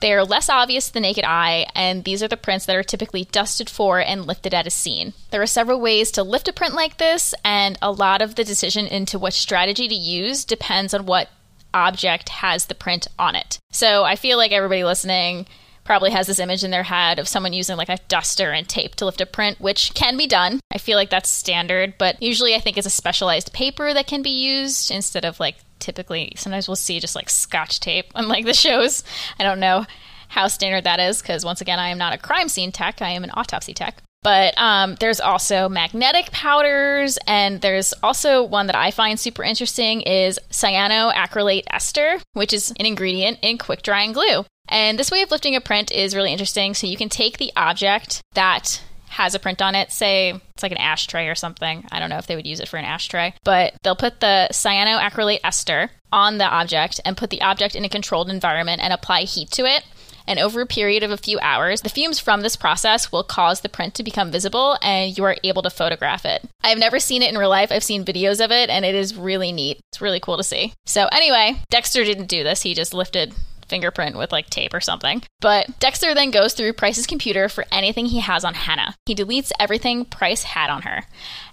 They 0.00 0.12
are 0.12 0.24
less 0.24 0.48
obvious 0.48 0.88
to 0.88 0.94
the 0.94 1.00
naked 1.00 1.24
eye, 1.24 1.66
and 1.76 2.02
these 2.02 2.20
are 2.20 2.28
the 2.28 2.36
prints 2.36 2.66
that 2.66 2.74
are 2.74 2.82
typically 2.82 3.26
dusted 3.26 3.70
for 3.70 4.00
and 4.00 4.26
lifted 4.26 4.52
at 4.52 4.66
a 4.66 4.70
scene. 4.70 5.12
There 5.30 5.40
are 5.40 5.46
several 5.46 5.80
ways 5.80 6.10
to 6.12 6.24
lift 6.24 6.48
a 6.48 6.52
print 6.52 6.74
like 6.74 6.98
this, 6.98 7.32
and 7.44 7.78
a 7.80 7.92
lot 7.92 8.20
of 8.20 8.34
the 8.34 8.42
decision 8.42 8.88
into 8.88 9.20
what 9.20 9.32
strategy 9.32 9.86
to 9.86 9.94
use 9.94 10.44
depends 10.44 10.92
on 10.92 11.06
what 11.06 11.30
object 11.72 12.28
has 12.28 12.66
the 12.66 12.74
print 12.74 13.06
on 13.20 13.36
it. 13.36 13.60
So 13.70 14.02
I 14.02 14.16
feel 14.16 14.36
like 14.36 14.50
everybody 14.50 14.82
listening 14.82 15.46
probably 15.92 16.10
has 16.10 16.26
this 16.26 16.38
image 16.38 16.64
in 16.64 16.70
their 16.70 16.84
head 16.84 17.18
of 17.18 17.28
someone 17.28 17.52
using 17.52 17.76
like 17.76 17.90
a 17.90 17.98
duster 18.08 18.50
and 18.50 18.66
tape 18.66 18.94
to 18.94 19.04
lift 19.04 19.20
a 19.20 19.26
print, 19.26 19.60
which 19.60 19.92
can 19.92 20.16
be 20.16 20.26
done. 20.26 20.58
I 20.72 20.78
feel 20.78 20.96
like 20.96 21.10
that's 21.10 21.28
standard, 21.28 21.98
but 21.98 22.22
usually 22.22 22.54
I 22.54 22.60
think 22.60 22.78
it's 22.78 22.86
a 22.86 22.90
specialized 22.90 23.52
paper 23.52 23.92
that 23.92 24.06
can 24.06 24.22
be 24.22 24.30
used 24.30 24.90
instead 24.90 25.26
of 25.26 25.38
like 25.38 25.56
typically 25.80 26.32
sometimes 26.34 26.66
we'll 26.66 26.76
see 26.76 26.98
just 26.98 27.14
like 27.14 27.28
scotch 27.28 27.78
tape 27.78 28.06
on 28.14 28.26
like 28.26 28.46
the 28.46 28.54
shows. 28.54 29.04
I 29.38 29.42
don't 29.42 29.60
know 29.60 29.84
how 30.28 30.48
standard 30.48 30.84
that 30.84 30.98
is 30.98 31.20
because 31.20 31.44
once 31.44 31.60
again 31.60 31.78
I 31.78 31.90
am 31.90 31.98
not 31.98 32.14
a 32.14 32.18
crime 32.18 32.48
scene 32.48 32.72
tech, 32.72 33.02
I 33.02 33.10
am 33.10 33.22
an 33.22 33.30
autopsy 33.34 33.74
tech. 33.74 34.02
But 34.22 34.56
um, 34.56 34.94
there's 34.98 35.20
also 35.20 35.68
magnetic 35.68 36.30
powders, 36.30 37.18
and 37.26 37.60
there's 37.60 37.92
also 38.02 38.44
one 38.44 38.68
that 38.68 38.76
I 38.76 38.92
find 38.92 39.20
super 39.20 39.42
interesting 39.42 40.00
is 40.02 40.38
cyanoacrylate 40.50 41.64
ester, 41.70 42.18
which 42.32 42.54
is 42.54 42.72
an 42.78 42.86
ingredient 42.86 43.40
in 43.42 43.58
quick 43.58 43.82
drying 43.82 44.12
glue. 44.12 44.44
And 44.68 44.98
this 44.98 45.10
way 45.10 45.22
of 45.22 45.30
lifting 45.30 45.56
a 45.56 45.60
print 45.60 45.90
is 45.90 46.14
really 46.14 46.32
interesting. 46.32 46.74
So 46.74 46.86
you 46.86 46.96
can 46.96 47.08
take 47.08 47.38
the 47.38 47.52
object 47.56 48.22
that 48.34 48.82
has 49.12 49.34
a 49.34 49.38
print 49.38 49.60
on 49.60 49.74
it, 49.74 49.92
say 49.92 50.32
it's 50.54 50.62
like 50.62 50.72
an 50.72 50.78
ashtray 50.78 51.28
or 51.28 51.34
something. 51.34 51.84
I 51.92 52.00
don't 52.00 52.08
know 52.08 52.16
if 52.16 52.26
they 52.26 52.36
would 52.36 52.46
use 52.46 52.60
it 52.60 52.68
for 52.68 52.78
an 52.78 52.86
ashtray, 52.86 53.34
but 53.44 53.74
they'll 53.82 53.94
put 53.94 54.20
the 54.20 54.48
cyanoacrylate 54.50 55.40
ester 55.44 55.90
on 56.10 56.38
the 56.38 56.46
object 56.46 57.00
and 57.04 57.16
put 57.16 57.30
the 57.30 57.42
object 57.42 57.74
in 57.74 57.84
a 57.84 57.90
controlled 57.90 58.30
environment 58.30 58.80
and 58.82 58.92
apply 58.92 59.22
heat 59.22 59.50
to 59.50 59.66
it. 59.66 59.84
And 60.26 60.38
over 60.38 60.60
a 60.60 60.66
period 60.66 61.02
of 61.02 61.10
a 61.10 61.16
few 61.16 61.38
hours, 61.40 61.82
the 61.82 61.88
fumes 61.88 62.20
from 62.20 62.42
this 62.42 62.56
process 62.56 63.10
will 63.10 63.24
cause 63.24 63.60
the 63.60 63.68
print 63.68 63.94
to 63.96 64.04
become 64.04 64.30
visible 64.30 64.78
and 64.80 65.16
you 65.18 65.24
are 65.24 65.36
able 65.42 65.62
to 65.62 65.70
photograph 65.70 66.24
it. 66.24 66.48
I've 66.62 66.78
never 66.78 67.00
seen 67.00 67.22
it 67.22 67.30
in 67.30 67.38
real 67.38 67.50
life. 67.50 67.72
I've 67.72 67.84
seen 67.84 68.04
videos 68.04 68.42
of 68.42 68.52
it 68.52 68.70
and 68.70 68.84
it 68.84 68.94
is 68.94 69.16
really 69.16 69.52
neat. 69.52 69.80
It's 69.90 70.00
really 70.00 70.20
cool 70.20 70.36
to 70.36 70.44
see. 70.44 70.72
So, 70.86 71.06
anyway, 71.10 71.60
Dexter 71.70 72.04
didn't 72.04 72.26
do 72.26 72.44
this. 72.44 72.62
He 72.62 72.72
just 72.72 72.94
lifted 72.94 73.34
fingerprint 73.72 74.18
with 74.18 74.30
like 74.30 74.50
tape 74.50 74.74
or 74.74 74.82
something. 74.82 75.22
But 75.40 75.78
Dexter 75.80 76.12
then 76.14 76.30
goes 76.30 76.52
through 76.52 76.74
Price's 76.74 77.06
computer 77.06 77.48
for 77.48 77.64
anything 77.72 78.04
he 78.04 78.20
has 78.20 78.44
on 78.44 78.52
Hannah. 78.52 78.94
He 79.06 79.14
deletes 79.14 79.50
everything 79.58 80.04
Price 80.04 80.42
had 80.42 80.68
on 80.68 80.82
her. 80.82 81.04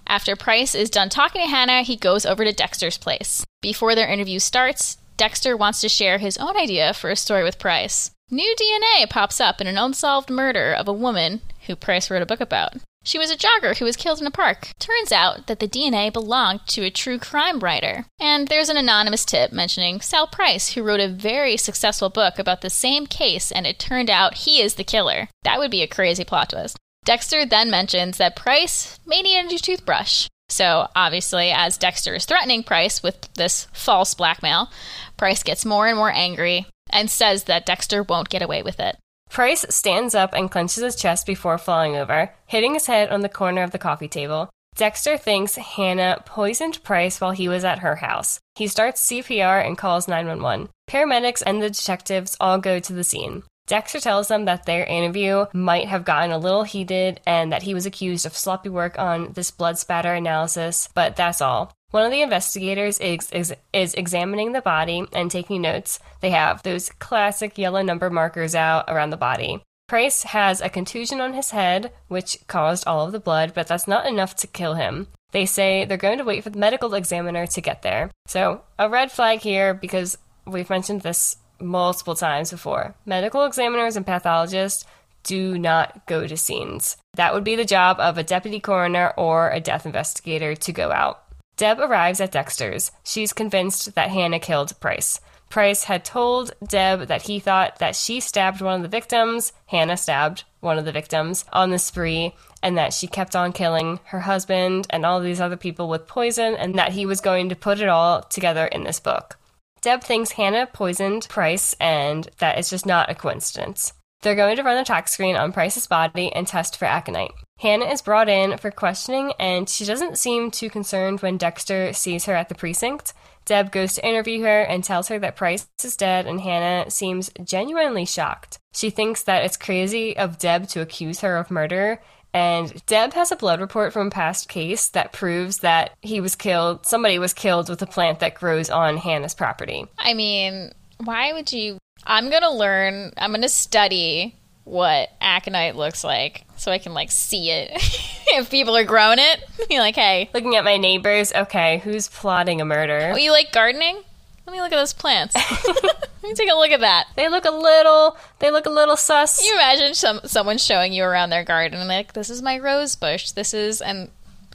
After 0.06 0.36
Price 0.36 0.74
is 0.74 0.90
done 0.90 1.08
talking 1.08 1.40
to 1.40 1.48
Hannah, 1.48 1.80
he 1.80 1.96
goes 1.96 2.26
over 2.26 2.44
to 2.44 2.52
Dexter's 2.52 2.98
place. 2.98 3.42
Before 3.62 3.94
their 3.94 4.06
interview 4.06 4.38
starts, 4.38 4.98
Dexter 5.16 5.56
wants 5.56 5.80
to 5.80 5.88
share 5.88 6.18
his 6.18 6.36
own 6.36 6.58
idea 6.58 6.92
for 6.92 7.08
a 7.08 7.16
story 7.16 7.42
with 7.42 7.58
Price. 7.58 8.10
New 8.30 8.54
DNA 8.60 9.08
pops 9.08 9.40
up 9.40 9.62
in 9.62 9.66
an 9.66 9.78
unsolved 9.78 10.28
murder 10.28 10.74
of 10.74 10.88
a 10.88 10.92
woman 10.92 11.40
who 11.66 11.74
Price 11.74 12.10
wrote 12.10 12.22
a 12.22 12.26
book 12.26 12.40
about. 12.40 12.74
She 13.02 13.18
was 13.18 13.30
a 13.30 13.36
jogger 13.36 13.78
who 13.78 13.86
was 13.86 13.96
killed 13.96 14.20
in 14.20 14.26
a 14.26 14.30
park. 14.30 14.70
Turns 14.78 15.10
out 15.10 15.46
that 15.46 15.58
the 15.58 15.68
DNA 15.68 16.12
belonged 16.12 16.66
to 16.68 16.84
a 16.84 16.90
true 16.90 17.18
crime 17.18 17.60
writer. 17.60 18.04
And 18.20 18.48
there's 18.48 18.68
an 18.68 18.76
anonymous 18.76 19.24
tip 19.24 19.52
mentioning 19.52 20.00
Sal 20.00 20.26
Price, 20.26 20.74
who 20.74 20.82
wrote 20.82 21.00
a 21.00 21.08
very 21.08 21.56
successful 21.56 22.10
book 22.10 22.38
about 22.38 22.60
the 22.60 22.68
same 22.70 23.06
case, 23.06 23.50
and 23.50 23.66
it 23.66 23.78
turned 23.78 24.10
out 24.10 24.38
he 24.38 24.60
is 24.60 24.74
the 24.74 24.84
killer. 24.84 25.28
That 25.44 25.58
would 25.58 25.70
be 25.70 25.82
a 25.82 25.88
crazy 25.88 26.24
plot 26.24 26.50
twist. 26.50 26.76
Dexter 27.04 27.46
then 27.46 27.70
mentions 27.70 28.18
that 28.18 28.36
Price 28.36 28.98
may 29.06 29.22
need 29.22 29.38
a 29.38 29.44
new 29.44 29.58
toothbrush. 29.58 30.28
So, 30.50 30.88
obviously, 30.94 31.50
as 31.50 31.78
Dexter 31.78 32.14
is 32.16 32.26
threatening 32.26 32.62
Price 32.62 33.02
with 33.02 33.32
this 33.34 33.66
false 33.72 34.12
blackmail, 34.14 34.68
Price 35.16 35.42
gets 35.42 35.64
more 35.64 35.86
and 35.86 35.96
more 35.96 36.12
angry 36.12 36.66
and 36.90 37.10
says 37.10 37.44
that 37.44 37.64
Dexter 37.64 38.02
won't 38.02 38.28
get 38.28 38.42
away 38.42 38.62
with 38.62 38.78
it. 38.78 38.98
Price 39.30 39.64
stands 39.70 40.14
up 40.14 40.34
and 40.34 40.50
clenches 40.50 40.82
his 40.82 40.96
chest 40.96 41.24
before 41.24 41.56
falling 41.56 41.96
over, 41.96 42.34
hitting 42.46 42.74
his 42.74 42.86
head 42.86 43.10
on 43.10 43.20
the 43.20 43.28
corner 43.28 43.62
of 43.62 43.70
the 43.70 43.78
coffee 43.78 44.08
table. 44.08 44.50
Dexter 44.74 45.16
thinks 45.16 45.54
Hannah 45.54 46.22
poisoned 46.26 46.82
Price 46.82 47.20
while 47.20 47.30
he 47.30 47.48
was 47.48 47.64
at 47.64 47.78
her 47.78 47.96
house. 47.96 48.40
He 48.56 48.66
starts 48.66 49.06
CPR 49.08 49.64
and 49.64 49.78
calls 49.78 50.08
911. 50.08 50.68
Paramedics 50.88 51.42
and 51.46 51.62
the 51.62 51.70
detectives 51.70 52.36
all 52.40 52.58
go 52.58 52.80
to 52.80 52.92
the 52.92 53.04
scene. 53.04 53.44
Dexter 53.66 54.00
tells 54.00 54.26
them 54.26 54.46
that 54.46 54.66
their 54.66 54.84
interview 54.84 55.46
might 55.52 55.86
have 55.86 56.04
gotten 56.04 56.32
a 56.32 56.38
little 56.38 56.64
heated 56.64 57.20
and 57.24 57.52
that 57.52 57.62
he 57.62 57.72
was 57.72 57.86
accused 57.86 58.26
of 58.26 58.36
sloppy 58.36 58.68
work 58.68 58.98
on 58.98 59.32
this 59.34 59.52
blood 59.52 59.78
spatter 59.78 60.12
analysis, 60.12 60.88
but 60.92 61.14
that's 61.14 61.40
all. 61.40 61.72
One 61.90 62.04
of 62.04 62.12
the 62.12 62.22
investigators 62.22 62.98
is, 62.98 63.30
is, 63.32 63.54
is, 63.72 63.94
examining 63.94 64.52
the 64.52 64.60
body 64.60 65.04
and 65.12 65.30
taking 65.30 65.62
notes. 65.62 65.98
They 66.20 66.30
have 66.30 66.62
those 66.62 66.90
classic 66.90 67.58
yellow 67.58 67.82
number 67.82 68.10
markers 68.10 68.54
out 68.54 68.84
around 68.86 69.10
the 69.10 69.16
body. 69.16 69.62
Price 69.88 70.22
has 70.22 70.60
a 70.60 70.68
contusion 70.68 71.20
on 71.20 71.32
his 71.32 71.50
head, 71.50 71.92
which 72.06 72.38
caused 72.46 72.86
all 72.86 73.06
of 73.06 73.12
the 73.12 73.18
blood, 73.18 73.54
but 73.54 73.66
that's 73.66 73.88
not 73.88 74.06
enough 74.06 74.36
to 74.36 74.46
kill 74.46 74.74
him. 74.74 75.08
They 75.32 75.46
say 75.46 75.84
they're 75.84 75.96
going 75.96 76.18
to 76.18 76.24
wait 76.24 76.44
for 76.44 76.50
the 76.50 76.60
medical 76.60 76.94
examiner 76.94 77.46
to 77.48 77.60
get 77.60 77.82
there. 77.82 78.10
So, 78.28 78.62
a 78.78 78.88
red 78.88 79.10
flag 79.10 79.40
here 79.40 79.74
because 79.74 80.16
we've 80.46 80.70
mentioned 80.70 81.00
this 81.00 81.38
multiple 81.60 82.14
times 82.14 82.52
before. 82.52 82.94
Medical 83.04 83.44
examiners 83.44 83.96
and 83.96 84.06
pathologists 84.06 84.84
do 85.24 85.58
not 85.58 86.06
go 86.06 86.26
to 86.26 86.36
scenes. 86.36 86.96
That 87.14 87.34
would 87.34 87.44
be 87.44 87.56
the 87.56 87.64
job 87.64 87.98
of 87.98 88.16
a 88.16 88.22
deputy 88.22 88.60
coroner 88.60 89.12
or 89.16 89.50
a 89.50 89.60
death 89.60 89.86
investigator 89.86 90.54
to 90.54 90.72
go 90.72 90.92
out. 90.92 91.24
Deb 91.60 91.78
arrives 91.78 92.22
at 92.22 92.32
Dexter's. 92.32 92.90
She's 93.04 93.34
convinced 93.34 93.94
that 93.94 94.08
Hannah 94.08 94.38
killed 94.38 94.80
Price. 94.80 95.20
Price 95.50 95.84
had 95.84 96.06
told 96.06 96.54
Deb 96.66 97.08
that 97.08 97.20
he 97.20 97.38
thought 97.38 97.80
that 97.80 97.94
she 97.94 98.18
stabbed 98.18 98.62
one 98.62 98.76
of 98.76 98.82
the 98.82 98.88
victims, 98.88 99.52
Hannah 99.66 99.98
stabbed 99.98 100.44
one 100.60 100.78
of 100.78 100.86
the 100.86 100.90
victims, 100.90 101.44
on 101.52 101.68
the 101.68 101.78
spree, 101.78 102.34
and 102.62 102.78
that 102.78 102.94
she 102.94 103.06
kept 103.06 103.36
on 103.36 103.52
killing 103.52 104.00
her 104.04 104.20
husband 104.20 104.86
and 104.88 105.04
all 105.04 105.20
these 105.20 105.38
other 105.38 105.58
people 105.58 105.86
with 105.86 106.06
poison, 106.06 106.54
and 106.54 106.76
that 106.76 106.92
he 106.92 107.04
was 107.04 107.20
going 107.20 107.50
to 107.50 107.54
put 107.54 107.78
it 107.78 107.90
all 107.90 108.22
together 108.22 108.64
in 108.64 108.84
this 108.84 108.98
book. 108.98 109.38
Deb 109.82 110.02
thinks 110.02 110.30
Hannah 110.30 110.66
poisoned 110.66 111.28
Price 111.28 111.76
and 111.78 112.26
that 112.38 112.56
it's 112.56 112.70
just 112.70 112.86
not 112.86 113.10
a 113.10 113.14
coincidence. 113.14 113.92
They're 114.22 114.34
going 114.34 114.56
to 114.56 114.62
run 114.62 114.78
a 114.78 114.84
tox 114.84 115.12
screen 115.12 115.36
on 115.36 115.52
Price's 115.52 115.86
body 115.86 116.32
and 116.32 116.46
test 116.46 116.78
for 116.78 116.86
aconite. 116.86 117.32
Hannah 117.60 117.86
is 117.86 118.00
brought 118.00 118.28
in 118.28 118.56
for 118.56 118.70
questioning 118.70 119.32
and 119.38 119.68
she 119.68 119.84
doesn't 119.84 120.16
seem 120.16 120.50
too 120.50 120.70
concerned 120.70 121.20
when 121.20 121.36
Dexter 121.36 121.92
sees 121.92 122.24
her 122.24 122.34
at 122.34 122.48
the 122.48 122.54
precinct. 122.54 123.12
Deb 123.44 123.70
goes 123.70 123.94
to 123.94 124.06
interview 124.06 124.42
her 124.42 124.62
and 124.62 124.82
tells 124.82 125.08
her 125.08 125.18
that 125.18 125.36
Price 125.36 125.66
is 125.82 125.96
dead, 125.96 126.26
and 126.26 126.40
Hannah 126.40 126.90
seems 126.90 127.30
genuinely 127.42 128.04
shocked. 128.04 128.58
She 128.72 128.90
thinks 128.90 129.22
that 129.24 129.44
it's 129.44 129.56
crazy 129.56 130.16
of 130.16 130.38
Deb 130.38 130.68
to 130.68 130.82
accuse 130.82 131.20
her 131.20 131.36
of 131.36 131.50
murder, 131.50 132.00
and 132.32 132.84
Deb 132.86 133.14
has 133.14 133.32
a 133.32 133.36
blood 133.36 133.60
report 133.60 133.92
from 133.92 134.06
a 134.06 134.10
past 134.10 134.48
case 134.48 134.88
that 134.90 135.12
proves 135.12 135.58
that 135.58 135.96
he 136.00 136.20
was 136.20 136.36
killed, 136.36 136.86
somebody 136.86 137.18
was 137.18 137.34
killed 137.34 137.68
with 137.68 137.82
a 137.82 137.86
plant 137.86 138.20
that 138.20 138.34
grows 138.34 138.70
on 138.70 138.98
Hannah's 138.98 139.34
property. 139.34 139.84
I 139.98 140.14
mean, 140.14 140.72
why 141.02 141.32
would 141.32 141.52
you? 141.52 141.78
I'm 142.06 142.30
going 142.30 142.42
to 142.42 142.52
learn, 142.52 143.12
I'm 143.16 143.32
going 143.32 143.42
to 143.42 143.48
study 143.48 144.39
what 144.70 145.10
aconite 145.20 145.74
looks 145.74 146.04
like 146.04 146.44
so 146.56 146.70
I 146.70 146.78
can 146.78 146.94
like 146.94 147.10
see 147.10 147.50
it. 147.50 147.70
if 148.28 148.50
people 148.50 148.76
are 148.76 148.84
growing 148.84 149.18
it, 149.18 149.44
be 149.68 149.80
like, 149.80 149.96
hey. 149.96 150.30
Looking 150.32 150.54
at 150.54 150.64
my 150.64 150.76
neighbors, 150.76 151.32
okay, 151.32 151.78
who's 151.78 152.08
plotting 152.08 152.60
a 152.60 152.64
murder? 152.64 153.10
Oh, 153.12 153.16
you 153.16 153.32
like 153.32 153.50
gardening? 153.52 154.00
Let 154.46 154.52
me 154.52 154.60
look 154.60 154.72
at 154.72 154.76
those 154.76 154.92
plants. 154.92 155.34
Let 155.82 156.22
me 156.22 156.34
take 156.34 156.50
a 156.50 156.54
look 156.54 156.70
at 156.70 156.80
that. 156.80 157.08
They 157.16 157.28
look 157.28 157.44
a 157.44 157.50
little. 157.50 158.16
They 158.38 158.50
look 158.50 158.66
a 158.66 158.70
little 158.70 158.96
sus. 158.96 159.38
Can 159.38 159.46
you 159.46 159.54
imagine 159.54 159.94
some 159.94 160.20
someone 160.24 160.58
showing 160.58 160.92
you 160.92 161.04
around 161.04 161.30
their 161.30 161.44
garden 161.44 161.78
and 161.78 161.88
like, 161.88 162.12
this 162.12 162.30
is 162.30 162.42
my 162.42 162.58
rose 162.58 162.94
bush. 162.96 163.30
This 163.32 163.54
is, 163.54 163.80
and 163.80 164.10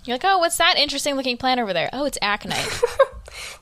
you're 0.05 0.15
like, 0.15 0.25
oh, 0.25 0.37
what's 0.37 0.57
that 0.57 0.77
interesting 0.77 1.15
looking 1.15 1.37
plant 1.37 1.59
over 1.59 1.73
there? 1.73 1.89
Oh, 1.93 2.05
it's 2.05 2.17
aconite. 2.21 2.81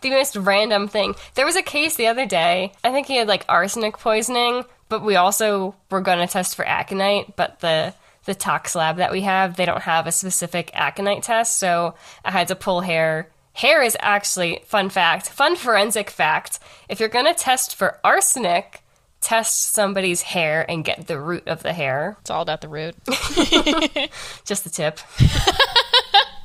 the 0.02 0.10
most 0.10 0.36
random 0.36 0.88
thing. 0.88 1.16
There 1.36 1.46
was 1.46 1.56
a 1.56 1.62
case 1.62 1.96
the 1.96 2.08
other 2.08 2.26
day. 2.26 2.74
I 2.84 2.92
think 2.92 3.08
he 3.08 3.18
had 3.18 3.28
like 3.28 3.46
arsenic 3.48 3.98
poisoning, 3.98 4.66
but 4.94 5.04
we 5.04 5.16
also 5.16 5.74
were 5.90 6.02
going 6.02 6.20
to 6.20 6.32
test 6.32 6.56
for 6.56 6.64
aconite, 6.64 7.36
but 7.36 7.62
the 7.62 7.96
the 8.26 8.36
tox 8.36 8.76
lab 8.76 8.98
that 8.98 9.12
we 9.12 9.22
have, 9.22 9.56
they 9.56 9.66
don't 9.66 9.82
have 9.82 10.06
a 10.06 10.12
specific 10.12 10.70
aconite 10.76 11.24
test, 11.24 11.58
so 11.58 11.96
I 12.24 12.30
had 12.30 12.48
to 12.50 12.56
pull 12.56 12.82
hair. 12.82 13.32
Hair 13.54 13.82
is 13.82 13.98
actually 14.00 14.62
fun 14.66 14.90
fact, 14.90 15.30
fun 15.30 15.56
forensic 15.56 16.12
fact. 16.12 16.60
If 16.88 17.00
you're 17.00 17.10
going 17.10 17.26
to 17.26 17.34
test 17.34 17.76
for 17.76 18.00
arsenic, 18.04 18.84
test 19.20 19.74
somebody's 19.74 20.22
hair 20.22 20.64
and 20.70 20.86
get 20.86 21.08
the 21.08 21.20
root 21.20 21.48
of 21.48 21.64
the 21.64 21.74
hair. 21.74 22.18
It's 22.22 22.30
all 22.30 22.44
about 22.44 22.62
the 22.62 22.70
root. 22.70 22.96
Just 24.46 24.64
the 24.64 24.70
tip. 24.72 25.00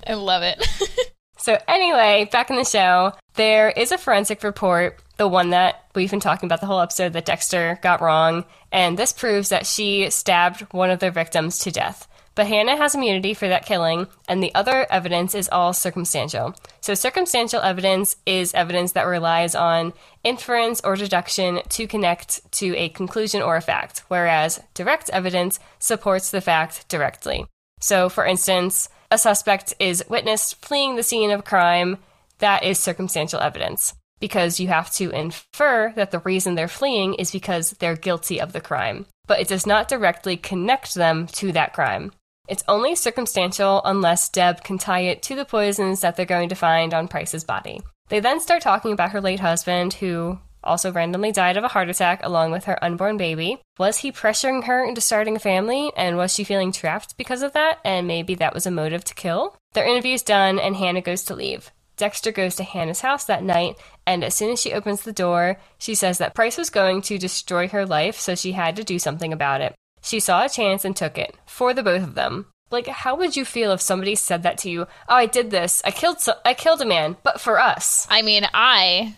I 0.06 0.14
love 0.14 0.42
it. 0.42 0.66
So, 1.40 1.56
anyway, 1.68 2.28
back 2.32 2.50
in 2.50 2.56
the 2.56 2.64
show, 2.64 3.12
there 3.34 3.70
is 3.70 3.92
a 3.92 3.96
forensic 3.96 4.42
report, 4.42 5.00
the 5.18 5.28
one 5.28 5.50
that 5.50 5.84
we've 5.94 6.10
been 6.10 6.20
talking 6.20 6.46
about 6.46 6.60
the 6.60 6.66
whole 6.66 6.80
episode 6.80 7.12
that 7.12 7.26
Dexter 7.26 7.78
got 7.82 8.00
wrong, 8.00 8.44
and 8.72 8.96
this 8.96 9.12
proves 9.12 9.50
that 9.50 9.66
she 9.66 10.08
stabbed 10.10 10.60
one 10.72 10.90
of 10.90 11.00
their 11.00 11.10
victims 11.10 11.58
to 11.58 11.70
death. 11.70 12.08
But 12.36 12.46
Hannah 12.46 12.76
has 12.76 12.94
immunity 12.94 13.34
for 13.34 13.48
that 13.48 13.66
killing, 13.66 14.06
and 14.28 14.40
the 14.40 14.54
other 14.54 14.86
evidence 14.90 15.34
is 15.34 15.48
all 15.50 15.72
circumstantial. 15.72 16.54
So, 16.80 16.94
circumstantial 16.94 17.60
evidence 17.60 18.14
is 18.26 18.54
evidence 18.54 18.92
that 18.92 19.08
relies 19.08 19.56
on 19.56 19.92
inference 20.22 20.80
or 20.82 20.94
deduction 20.94 21.62
to 21.68 21.88
connect 21.88 22.52
to 22.52 22.76
a 22.76 22.90
conclusion 22.90 23.42
or 23.42 23.56
a 23.56 23.60
fact, 23.60 24.04
whereas 24.06 24.62
direct 24.72 25.10
evidence 25.10 25.58
supports 25.80 26.30
the 26.30 26.40
fact 26.40 26.88
directly. 26.88 27.44
So, 27.80 28.08
for 28.08 28.24
instance, 28.24 28.88
a 29.10 29.18
suspect 29.18 29.74
is 29.80 30.04
witnessed 30.08 30.64
fleeing 30.64 30.94
the 30.94 31.02
scene 31.02 31.32
of 31.32 31.44
crime. 31.44 31.98
That 32.38 32.62
is 32.62 32.78
circumstantial 32.78 33.40
evidence 33.40 33.94
because 34.20 34.60
you 34.60 34.68
have 34.68 34.90
to 34.92 35.10
infer 35.10 35.92
that 35.96 36.10
the 36.10 36.20
reason 36.20 36.54
they're 36.54 36.68
fleeing 36.68 37.14
is 37.14 37.30
because 37.30 37.72
they're 37.72 37.96
guilty 37.96 38.40
of 38.40 38.52
the 38.52 38.60
crime, 38.60 39.06
but 39.26 39.40
it 39.40 39.48
does 39.48 39.66
not 39.66 39.88
directly 39.88 40.36
connect 40.36 40.94
them 40.94 41.26
to 41.28 41.52
that 41.52 41.72
crime. 41.72 42.12
It's 42.48 42.64
only 42.66 42.94
circumstantial 42.94 43.82
unless 43.84 44.30
Deb 44.30 44.64
can 44.64 44.78
tie 44.78 45.00
it 45.00 45.22
to 45.24 45.34
the 45.34 45.44
poisons 45.44 46.00
that 46.00 46.16
they're 46.16 46.24
going 46.24 46.48
to 46.48 46.54
find 46.54 46.94
on 46.94 47.06
Price's 47.06 47.44
body. 47.44 47.82
They 48.08 48.20
then 48.20 48.40
start 48.40 48.62
talking 48.62 48.92
about 48.92 49.10
her 49.10 49.20
late 49.20 49.40
husband, 49.40 49.92
who 49.94 50.38
also 50.64 50.90
randomly 50.90 51.30
died 51.30 51.56
of 51.56 51.64
a 51.64 51.68
heart 51.68 51.90
attack 51.90 52.24
along 52.24 52.50
with 52.50 52.64
her 52.64 52.82
unborn 52.82 53.16
baby. 53.18 53.60
Was 53.78 53.98
he 53.98 54.12
pressuring 54.12 54.64
her 54.64 54.82
into 54.84 55.00
starting 55.00 55.36
a 55.36 55.40
family, 55.40 55.92
and 55.96 56.16
was 56.16 56.34
she 56.34 56.42
feeling 56.42 56.72
trapped 56.72 57.16
because 57.16 57.42
of 57.42 57.52
that? 57.52 57.78
And 57.84 58.06
maybe 58.06 58.34
that 58.36 58.54
was 58.54 58.66
a 58.66 58.70
motive 58.70 59.04
to 59.04 59.14
kill? 59.14 59.56
Their 59.74 59.86
interview's 59.86 60.22
done, 60.22 60.58
and 60.58 60.74
Hannah 60.74 61.02
goes 61.02 61.24
to 61.24 61.34
leave. 61.34 61.70
Dexter 61.98 62.32
goes 62.32 62.54
to 62.56 62.62
Hannah's 62.64 63.02
house 63.02 63.24
that 63.24 63.42
night, 63.42 63.76
and 64.06 64.24
as 64.24 64.34
soon 64.34 64.50
as 64.52 64.60
she 64.62 64.72
opens 64.72 65.02
the 65.02 65.12
door, 65.12 65.58
she 65.76 65.94
says 65.94 66.16
that 66.18 66.34
Price 66.34 66.56
was 66.56 66.70
going 66.70 67.02
to 67.02 67.18
destroy 67.18 67.68
her 67.68 67.84
life, 67.84 68.18
so 68.18 68.34
she 68.34 68.52
had 68.52 68.74
to 68.76 68.84
do 68.84 68.98
something 68.98 69.32
about 69.32 69.60
it. 69.60 69.74
She 70.00 70.20
saw 70.20 70.44
a 70.44 70.48
chance 70.48 70.84
and 70.84 70.96
took 70.96 71.18
it, 71.18 71.34
for 71.44 71.74
the 71.74 71.82
both 71.82 72.02
of 72.02 72.14
them. 72.14 72.46
Like, 72.70 72.86
how 72.86 73.14
would 73.16 73.36
you 73.36 73.44
feel 73.44 73.72
if 73.72 73.80
somebody 73.80 74.14
said 74.14 74.42
that 74.44 74.58
to 74.58 74.70
you? 74.70 74.82
Oh, 75.08 75.14
I 75.16 75.26
did 75.26 75.50
this. 75.50 75.82
I 75.84 75.90
killed. 75.90 76.20
So- 76.20 76.34
I 76.44 76.54
killed 76.54 76.80
a 76.80 76.86
man, 76.86 77.16
but 77.22 77.40
for 77.40 77.58
us. 77.58 78.06
I 78.10 78.22
mean, 78.22 78.46
I, 78.54 79.16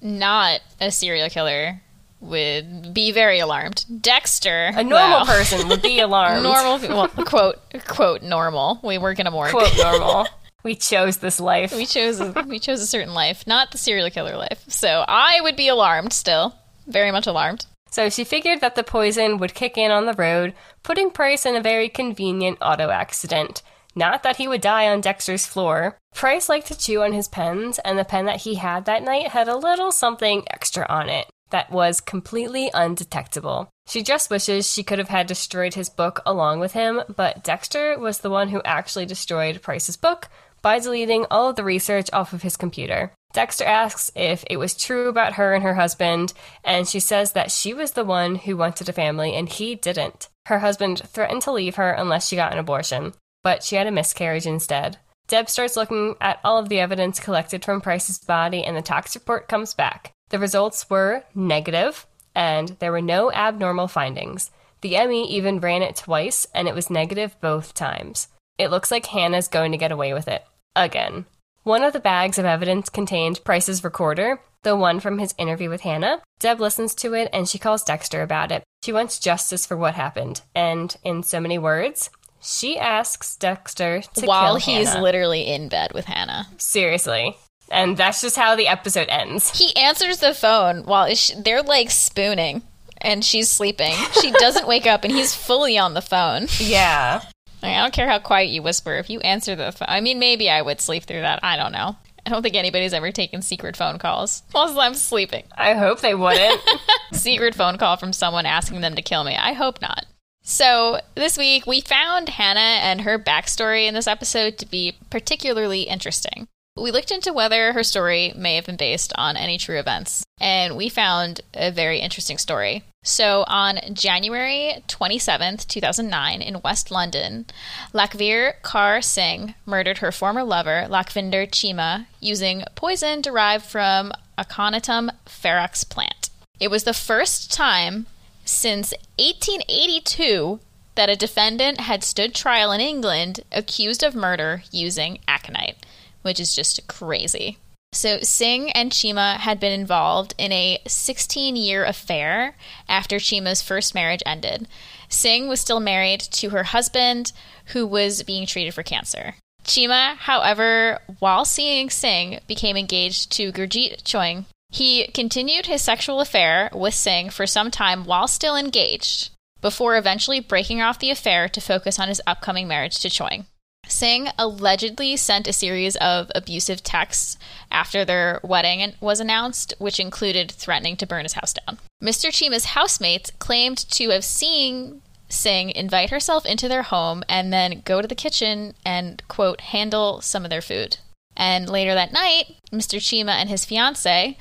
not 0.00 0.60
a 0.80 0.90
serial 0.90 1.28
killer, 1.30 1.80
would 2.20 2.92
be 2.92 3.12
very 3.12 3.38
alarmed. 3.38 3.84
Dexter, 4.02 4.72
A 4.74 4.82
normal 4.82 5.20
wow. 5.20 5.24
person 5.24 5.68
would 5.68 5.80
be 5.82 6.00
alarmed. 6.08 6.42
normal, 6.42 6.78
well, 6.88 7.08
quote 7.08 7.58
quote 7.86 8.22
normal. 8.22 8.80
We 8.82 8.98
work 8.98 9.20
in 9.20 9.28
a 9.28 9.30
morgue. 9.30 9.50
Quote 9.52 9.76
normal. 9.78 10.26
we 10.64 10.74
chose 10.74 11.18
this 11.18 11.40
life. 11.40 11.72
We 11.72 11.86
chose 11.86 12.20
a, 12.20 12.32
we 12.46 12.58
chose 12.58 12.80
a 12.80 12.86
certain 12.86 13.14
life, 13.14 13.46
not 13.46 13.70
the 13.70 13.78
serial 13.78 14.10
killer 14.10 14.36
life. 14.36 14.64
So 14.68 15.04
I 15.06 15.40
would 15.40 15.56
be 15.56 15.68
alarmed 15.68 16.12
still, 16.12 16.54
very 16.86 17.10
much 17.10 17.26
alarmed. 17.26 17.66
So 17.90 18.10
she 18.10 18.24
figured 18.24 18.60
that 18.60 18.74
the 18.74 18.84
poison 18.84 19.38
would 19.38 19.54
kick 19.54 19.78
in 19.78 19.90
on 19.90 20.06
the 20.06 20.14
road, 20.14 20.54
putting 20.82 21.10
Price 21.10 21.46
in 21.46 21.56
a 21.56 21.62
very 21.62 21.88
convenient 21.88 22.58
auto 22.60 22.90
accident. 22.90 23.62
Not 23.94 24.22
that 24.22 24.36
he 24.36 24.46
would 24.46 24.60
die 24.60 24.88
on 24.88 25.00
Dexter's 25.00 25.46
floor. 25.46 25.96
Price 26.14 26.48
liked 26.48 26.66
to 26.66 26.78
chew 26.78 27.02
on 27.02 27.12
his 27.12 27.28
pens, 27.28 27.78
and 27.84 27.98
the 27.98 28.04
pen 28.04 28.26
that 28.26 28.42
he 28.42 28.56
had 28.56 28.84
that 28.84 29.02
night 29.02 29.28
had 29.28 29.48
a 29.48 29.56
little 29.56 29.90
something 29.90 30.44
extra 30.50 30.86
on 30.88 31.08
it 31.08 31.26
that 31.50 31.70
was 31.70 32.00
completely 32.00 32.70
undetectable. 32.74 33.70
She 33.86 34.02
just 34.02 34.30
wishes 34.30 34.70
she 34.70 34.82
could 34.82 34.98
have 34.98 35.08
had 35.08 35.26
destroyed 35.26 35.74
his 35.74 35.88
book 35.88 36.20
along 36.26 36.60
with 36.60 36.72
him, 36.72 37.00
but 37.14 37.42
Dexter 37.42 37.98
was 37.98 38.18
the 38.18 38.30
one 38.30 38.50
who 38.50 38.60
actually 38.64 39.06
destroyed 39.06 39.62
Price's 39.62 39.96
book 39.96 40.28
by 40.62 40.78
deleting 40.78 41.26
all 41.30 41.48
of 41.48 41.56
the 41.56 41.64
research 41.64 42.08
off 42.12 42.32
of 42.32 42.42
his 42.42 42.56
computer. 42.56 43.12
Dexter 43.32 43.64
asks 43.64 44.10
if 44.14 44.44
it 44.48 44.56
was 44.56 44.74
true 44.74 45.08
about 45.08 45.34
her 45.34 45.54
and 45.54 45.62
her 45.62 45.74
husband, 45.74 46.32
and 46.64 46.88
she 46.88 47.00
says 47.00 47.32
that 47.32 47.50
she 47.50 47.74
was 47.74 47.92
the 47.92 48.04
one 48.04 48.36
who 48.36 48.56
wanted 48.56 48.88
a 48.88 48.92
family 48.92 49.34
and 49.34 49.48
he 49.48 49.74
didn't. 49.74 50.28
Her 50.46 50.60
husband 50.60 51.02
threatened 51.06 51.42
to 51.42 51.52
leave 51.52 51.76
her 51.76 51.90
unless 51.90 52.26
she 52.26 52.36
got 52.36 52.52
an 52.52 52.58
abortion, 52.58 53.12
but 53.42 53.62
she 53.62 53.76
had 53.76 53.86
a 53.86 53.90
miscarriage 53.90 54.46
instead. 54.46 54.98
Deb 55.28 55.50
starts 55.50 55.76
looking 55.76 56.14
at 56.22 56.40
all 56.42 56.58
of 56.58 56.70
the 56.70 56.80
evidence 56.80 57.20
collected 57.20 57.62
from 57.64 57.82
Price's 57.82 58.18
body, 58.18 58.64
and 58.64 58.74
the 58.74 58.82
tox 58.82 59.14
report 59.14 59.46
comes 59.46 59.74
back. 59.74 60.12
The 60.30 60.38
results 60.38 60.88
were 60.88 61.24
negative, 61.34 62.06
and 62.34 62.70
there 62.78 62.92
were 62.92 63.02
no 63.02 63.30
abnormal 63.30 63.88
findings. 63.88 64.50
The 64.80 64.96
ME 65.06 65.24
even 65.24 65.60
ran 65.60 65.82
it 65.82 65.96
twice, 65.96 66.46
and 66.54 66.66
it 66.66 66.74
was 66.74 66.88
negative 66.88 67.36
both 67.42 67.74
times. 67.74 68.28
It 68.58 68.70
looks 68.70 68.90
like 68.90 69.06
Hannah's 69.06 69.48
going 69.48 69.72
to 69.72 69.78
get 69.78 69.92
away 69.92 70.12
with 70.12 70.28
it. 70.28 70.44
Again. 70.74 71.24
One 71.62 71.82
of 71.82 71.92
the 71.92 72.00
bags 72.00 72.38
of 72.38 72.44
evidence 72.44 72.88
contained 72.88 73.44
Price's 73.44 73.84
recorder, 73.84 74.40
the 74.62 74.74
one 74.76 75.00
from 75.00 75.18
his 75.18 75.34
interview 75.38 75.70
with 75.70 75.82
Hannah. 75.82 76.22
Deb 76.40 76.60
listens 76.60 76.94
to 76.96 77.14
it 77.14 77.28
and 77.32 77.48
she 77.48 77.58
calls 77.58 77.84
Dexter 77.84 78.22
about 78.22 78.50
it. 78.50 78.64
She 78.82 78.92
wants 78.92 79.18
justice 79.18 79.66
for 79.66 79.76
what 79.76 79.94
happened, 79.94 80.40
and 80.54 80.96
in 81.02 81.24
so 81.24 81.40
many 81.40 81.58
words, 81.58 82.10
she 82.40 82.78
asks 82.78 83.34
Dexter 83.36 84.02
to 84.14 84.26
While 84.26 84.58
kill 84.60 84.74
he's 84.76 84.88
Hannah. 84.90 85.02
literally 85.02 85.42
in 85.48 85.68
bed 85.68 85.92
with 85.92 86.04
Hannah. 86.06 86.46
Seriously. 86.58 87.36
And 87.70 87.96
that's 87.96 88.22
just 88.22 88.36
how 88.36 88.54
the 88.56 88.68
episode 88.68 89.08
ends. 89.08 89.58
He 89.58 89.74
answers 89.76 90.18
the 90.18 90.32
phone 90.32 90.84
while 90.84 91.12
sh 91.14 91.32
they're 91.44 91.62
like 91.62 91.90
spooning 91.90 92.62
and 92.98 93.24
she's 93.24 93.50
sleeping. 93.50 93.94
She 94.20 94.30
doesn't 94.30 94.66
wake 94.68 94.86
up 94.86 95.04
and 95.04 95.12
he's 95.12 95.34
fully 95.34 95.76
on 95.76 95.94
the 95.94 96.00
phone. 96.02 96.46
Yeah. 96.60 97.22
I 97.62 97.80
don't 97.80 97.92
care 97.92 98.08
how 98.08 98.18
quiet 98.18 98.50
you 98.50 98.62
whisper. 98.62 98.94
If 98.96 99.10
you 99.10 99.20
answer 99.20 99.56
the 99.56 99.72
phone, 99.72 99.88
I 99.88 100.00
mean, 100.00 100.18
maybe 100.18 100.48
I 100.48 100.62
would 100.62 100.80
sleep 100.80 101.04
through 101.04 101.22
that. 101.22 101.40
I 101.42 101.56
don't 101.56 101.72
know. 101.72 101.96
I 102.24 102.30
don't 102.30 102.42
think 102.42 102.56
anybody's 102.56 102.92
ever 102.92 103.10
taken 103.10 103.40
secret 103.40 103.76
phone 103.76 103.98
calls 103.98 104.42
whilst 104.52 104.76
I'm 104.76 104.94
sleeping. 104.94 105.44
I 105.56 105.74
hope 105.74 106.00
they 106.00 106.14
wouldn't. 106.14 106.60
secret 107.12 107.54
phone 107.54 107.78
call 107.78 107.96
from 107.96 108.12
someone 108.12 108.46
asking 108.46 108.82
them 108.82 108.94
to 108.96 109.02
kill 109.02 109.24
me. 109.24 109.34
I 109.34 109.52
hope 109.54 109.80
not. 109.80 110.04
So, 110.42 111.00
this 111.14 111.36
week 111.36 111.66
we 111.66 111.80
found 111.80 112.30
Hannah 112.30 112.60
and 112.60 113.02
her 113.02 113.18
backstory 113.18 113.86
in 113.86 113.94
this 113.94 114.06
episode 114.06 114.56
to 114.58 114.66
be 114.66 114.96
particularly 115.10 115.82
interesting. 115.82 116.48
We 116.76 116.90
looked 116.90 117.10
into 117.10 117.32
whether 117.32 117.72
her 117.72 117.82
story 117.82 118.32
may 118.36 118.54
have 118.54 118.66
been 118.66 118.76
based 118.76 119.12
on 119.16 119.36
any 119.36 119.58
true 119.58 119.78
events, 119.78 120.24
and 120.40 120.76
we 120.76 120.88
found 120.88 121.40
a 121.54 121.70
very 121.70 121.98
interesting 121.98 122.38
story. 122.38 122.84
So, 123.08 123.44
on 123.48 123.80
January 123.94 124.84
27th, 124.86 125.66
2009, 125.66 126.42
in 126.42 126.60
West 126.60 126.90
London, 126.90 127.46
Lakhvir 127.94 128.60
Kaur 128.62 129.02
Singh 129.02 129.54
murdered 129.64 129.98
her 129.98 130.12
former 130.12 130.44
lover, 130.44 130.86
Lakhvinder 130.90 131.48
Cheema, 131.48 132.04
using 132.20 132.64
poison 132.74 133.22
derived 133.22 133.64
from 133.64 134.12
Aconitum 134.36 135.08
ferox 135.24 135.88
plant. 135.88 136.28
It 136.60 136.70
was 136.70 136.84
the 136.84 136.92
first 136.92 137.50
time 137.50 138.04
since 138.44 138.92
1882 139.18 140.60
that 140.94 141.08
a 141.08 141.16
defendant 141.16 141.80
had 141.80 142.04
stood 142.04 142.34
trial 142.34 142.72
in 142.72 142.82
England 142.82 143.40
accused 143.50 144.02
of 144.02 144.14
murder 144.14 144.64
using 144.70 145.20
aconite, 145.26 145.78
which 146.20 146.38
is 146.38 146.54
just 146.54 146.86
crazy. 146.88 147.56
So, 147.92 148.20
Singh 148.20 148.70
and 148.72 148.92
Cheema 148.92 149.38
had 149.38 149.58
been 149.58 149.72
involved 149.72 150.34
in 150.38 150.52
a 150.52 150.78
16 150.86 151.56
year 151.56 151.84
affair 151.84 152.54
after 152.88 153.16
Cheema's 153.16 153.62
first 153.62 153.94
marriage 153.94 154.22
ended. 154.26 154.68
Singh 155.08 155.48
was 155.48 155.60
still 155.60 155.80
married 155.80 156.20
to 156.20 156.50
her 156.50 156.64
husband, 156.64 157.32
who 157.66 157.86
was 157.86 158.22
being 158.22 158.46
treated 158.46 158.74
for 158.74 158.82
cancer. 158.82 159.34
Cheema, 159.64 160.16
however, 160.16 161.00
while 161.18 161.44
seeing 161.44 161.90
Singh, 161.90 162.40
became 162.46 162.76
engaged 162.76 163.32
to 163.32 163.52
Gurjeet 163.52 164.02
Choongh. 164.04 164.44
He 164.70 165.06
continued 165.08 165.66
his 165.66 165.82
sexual 165.82 166.20
affair 166.20 166.70
with 166.74 166.94
Singh 166.94 167.30
for 167.30 167.46
some 167.46 167.70
time 167.70 168.04
while 168.04 168.28
still 168.28 168.54
engaged, 168.54 169.30
before 169.60 169.96
eventually 169.96 170.40
breaking 170.40 170.82
off 170.82 170.98
the 170.98 171.10
affair 171.10 171.48
to 171.48 171.60
focus 171.60 171.98
on 171.98 172.08
his 172.08 172.22
upcoming 172.26 172.68
marriage 172.68 172.98
to 173.00 173.08
Choing. 173.08 173.46
Singh 173.88 174.28
allegedly 174.38 175.16
sent 175.16 175.48
a 175.48 175.52
series 175.52 175.96
of 175.96 176.30
abusive 176.34 176.82
texts 176.82 177.38
after 177.70 178.04
their 178.04 178.40
wedding 178.42 178.94
was 179.00 179.20
announced, 179.20 179.74
which 179.78 179.98
included 179.98 180.50
threatening 180.50 180.96
to 180.96 181.06
burn 181.06 181.24
his 181.24 181.34
house 181.34 181.54
down. 181.54 181.78
Mr. 182.02 182.30
Cheema's 182.30 182.66
housemates 182.66 183.32
claimed 183.38 183.78
to 183.90 184.10
have 184.10 184.24
seen 184.24 185.02
Singh 185.28 185.70
invite 185.70 186.10
herself 186.10 186.46
into 186.46 186.68
their 186.68 186.82
home 186.82 187.22
and 187.28 187.52
then 187.52 187.82
go 187.84 188.00
to 188.00 188.08
the 188.08 188.14
kitchen 188.14 188.74
and, 188.84 189.22
quote, 189.28 189.60
handle 189.60 190.20
some 190.20 190.44
of 190.44 190.50
their 190.50 190.62
food. 190.62 190.98
And 191.36 191.68
later 191.68 191.94
that 191.94 192.12
night, 192.12 192.56
Mr. 192.72 192.98
Cheema 192.98 193.32
and 193.32 193.48
his 193.48 193.64
fiance 193.64 194.36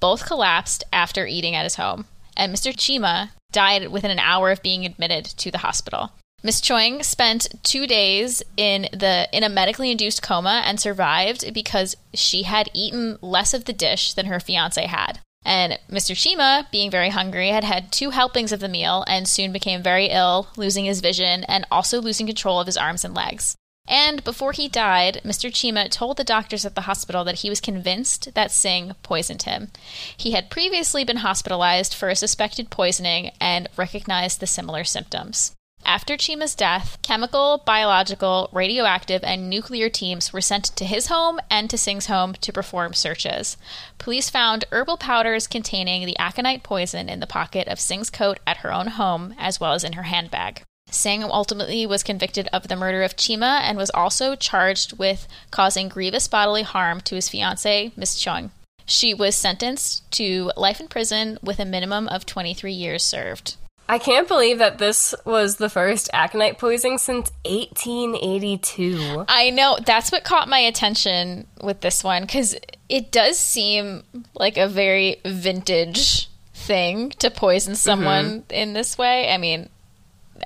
both 0.00 0.26
collapsed 0.26 0.84
after 0.92 1.26
eating 1.26 1.54
at 1.54 1.64
his 1.64 1.76
home. 1.76 2.06
And 2.36 2.52
Mr. 2.52 2.72
Cheema 2.74 3.30
died 3.52 3.88
within 3.88 4.10
an 4.10 4.18
hour 4.18 4.50
of 4.50 4.62
being 4.62 4.84
admitted 4.84 5.24
to 5.24 5.50
the 5.50 5.58
hospital. 5.58 6.12
Miss 6.44 6.60
Choongh 6.60 7.04
spent 7.04 7.46
two 7.62 7.86
days 7.86 8.42
in 8.56 8.88
the 8.92 9.28
in 9.32 9.44
a 9.44 9.48
medically 9.48 9.92
induced 9.92 10.22
coma 10.22 10.62
and 10.64 10.80
survived 10.80 11.54
because 11.54 11.96
she 12.14 12.42
had 12.42 12.68
eaten 12.74 13.18
less 13.22 13.54
of 13.54 13.64
the 13.66 13.72
dish 13.72 14.12
than 14.14 14.26
her 14.26 14.40
fiance 14.40 14.84
had. 14.86 15.20
And 15.44 15.78
Mr. 15.90 16.14
Cheema, 16.14 16.70
being 16.70 16.90
very 16.90 17.10
hungry, 17.10 17.48
had 17.48 17.64
had 17.64 17.92
two 17.92 18.10
helpings 18.10 18.52
of 18.52 18.60
the 18.60 18.68
meal 18.68 19.04
and 19.06 19.28
soon 19.28 19.52
became 19.52 19.82
very 19.82 20.06
ill, 20.06 20.48
losing 20.56 20.84
his 20.84 21.00
vision 21.00 21.44
and 21.44 21.66
also 21.70 22.00
losing 22.00 22.26
control 22.26 22.60
of 22.60 22.66
his 22.66 22.76
arms 22.76 23.04
and 23.04 23.14
legs. 23.14 23.56
And 23.88 24.22
before 24.22 24.52
he 24.52 24.68
died, 24.68 25.20
Mr. 25.24 25.50
Cheema 25.50 25.90
told 25.90 26.16
the 26.16 26.24
doctors 26.24 26.64
at 26.64 26.76
the 26.76 26.82
hospital 26.82 27.24
that 27.24 27.40
he 27.40 27.50
was 27.50 27.60
convinced 27.60 28.34
that 28.34 28.52
Singh 28.52 28.94
poisoned 29.02 29.42
him. 29.42 29.70
He 30.16 30.32
had 30.32 30.50
previously 30.50 31.02
been 31.02 31.18
hospitalized 31.18 31.92
for 31.92 32.08
a 32.08 32.16
suspected 32.16 32.70
poisoning 32.70 33.32
and 33.40 33.68
recognized 33.76 34.38
the 34.38 34.46
similar 34.46 34.84
symptoms. 34.84 35.52
After 35.84 36.16
Cheema's 36.16 36.54
death, 36.54 36.98
chemical, 37.02 37.62
biological, 37.66 38.48
radioactive, 38.52 39.22
and 39.24 39.50
nuclear 39.50 39.88
teams 39.88 40.32
were 40.32 40.40
sent 40.40 40.64
to 40.76 40.84
his 40.84 41.08
home 41.08 41.40
and 41.50 41.68
to 41.70 41.76
Singh's 41.76 42.06
home 42.06 42.34
to 42.34 42.52
perform 42.52 42.94
searches. 42.94 43.56
Police 43.98 44.30
found 44.30 44.64
herbal 44.70 44.96
powders 44.96 45.46
containing 45.46 46.06
the 46.06 46.18
aconite 46.18 46.62
poison 46.62 47.08
in 47.08 47.20
the 47.20 47.26
pocket 47.26 47.68
of 47.68 47.80
Singh's 47.80 48.10
coat 48.10 48.38
at 48.46 48.58
her 48.58 48.72
own 48.72 48.88
home, 48.88 49.34
as 49.38 49.60
well 49.60 49.74
as 49.74 49.84
in 49.84 49.94
her 49.94 50.04
handbag. 50.04 50.62
Singh 50.90 51.24
ultimately 51.24 51.86
was 51.86 52.02
convicted 52.02 52.48
of 52.52 52.68
the 52.68 52.76
murder 52.76 53.02
of 53.02 53.16
Cheema 53.16 53.60
and 53.62 53.78
was 53.78 53.90
also 53.90 54.34
charged 54.34 54.98
with 54.98 55.26
causing 55.50 55.88
grievous 55.88 56.28
bodily 56.28 56.62
harm 56.62 57.00
to 57.02 57.14
his 57.14 57.28
fiancee, 57.28 57.92
Miss 57.96 58.18
Chung. 58.18 58.50
She 58.84 59.14
was 59.14 59.36
sentenced 59.36 60.10
to 60.12 60.52
life 60.56 60.80
in 60.80 60.88
prison 60.88 61.38
with 61.42 61.58
a 61.58 61.64
minimum 61.64 62.08
of 62.08 62.26
23 62.26 62.72
years 62.72 63.02
served. 63.02 63.56
I 63.88 63.98
can't 63.98 64.28
believe 64.28 64.58
that 64.58 64.78
this 64.78 65.14
was 65.24 65.56
the 65.56 65.68
first 65.68 66.08
aconite 66.12 66.58
poisoning 66.58 66.98
since 66.98 67.30
1882. 67.44 69.26
I 69.28 69.50
know 69.50 69.78
that's 69.84 70.10
what 70.10 70.24
caught 70.24 70.48
my 70.48 70.60
attention 70.60 71.46
with 71.62 71.80
this 71.80 72.02
one 72.02 72.22
because 72.22 72.56
it 72.88 73.10
does 73.12 73.38
seem 73.38 74.04
like 74.34 74.56
a 74.56 74.68
very 74.68 75.16
vintage 75.24 76.30
thing 76.54 77.10
to 77.10 77.30
poison 77.30 77.74
someone 77.74 78.42
mm-hmm. 78.42 78.54
in 78.54 78.72
this 78.72 78.96
way. 78.96 79.32
I 79.32 79.38
mean, 79.38 79.68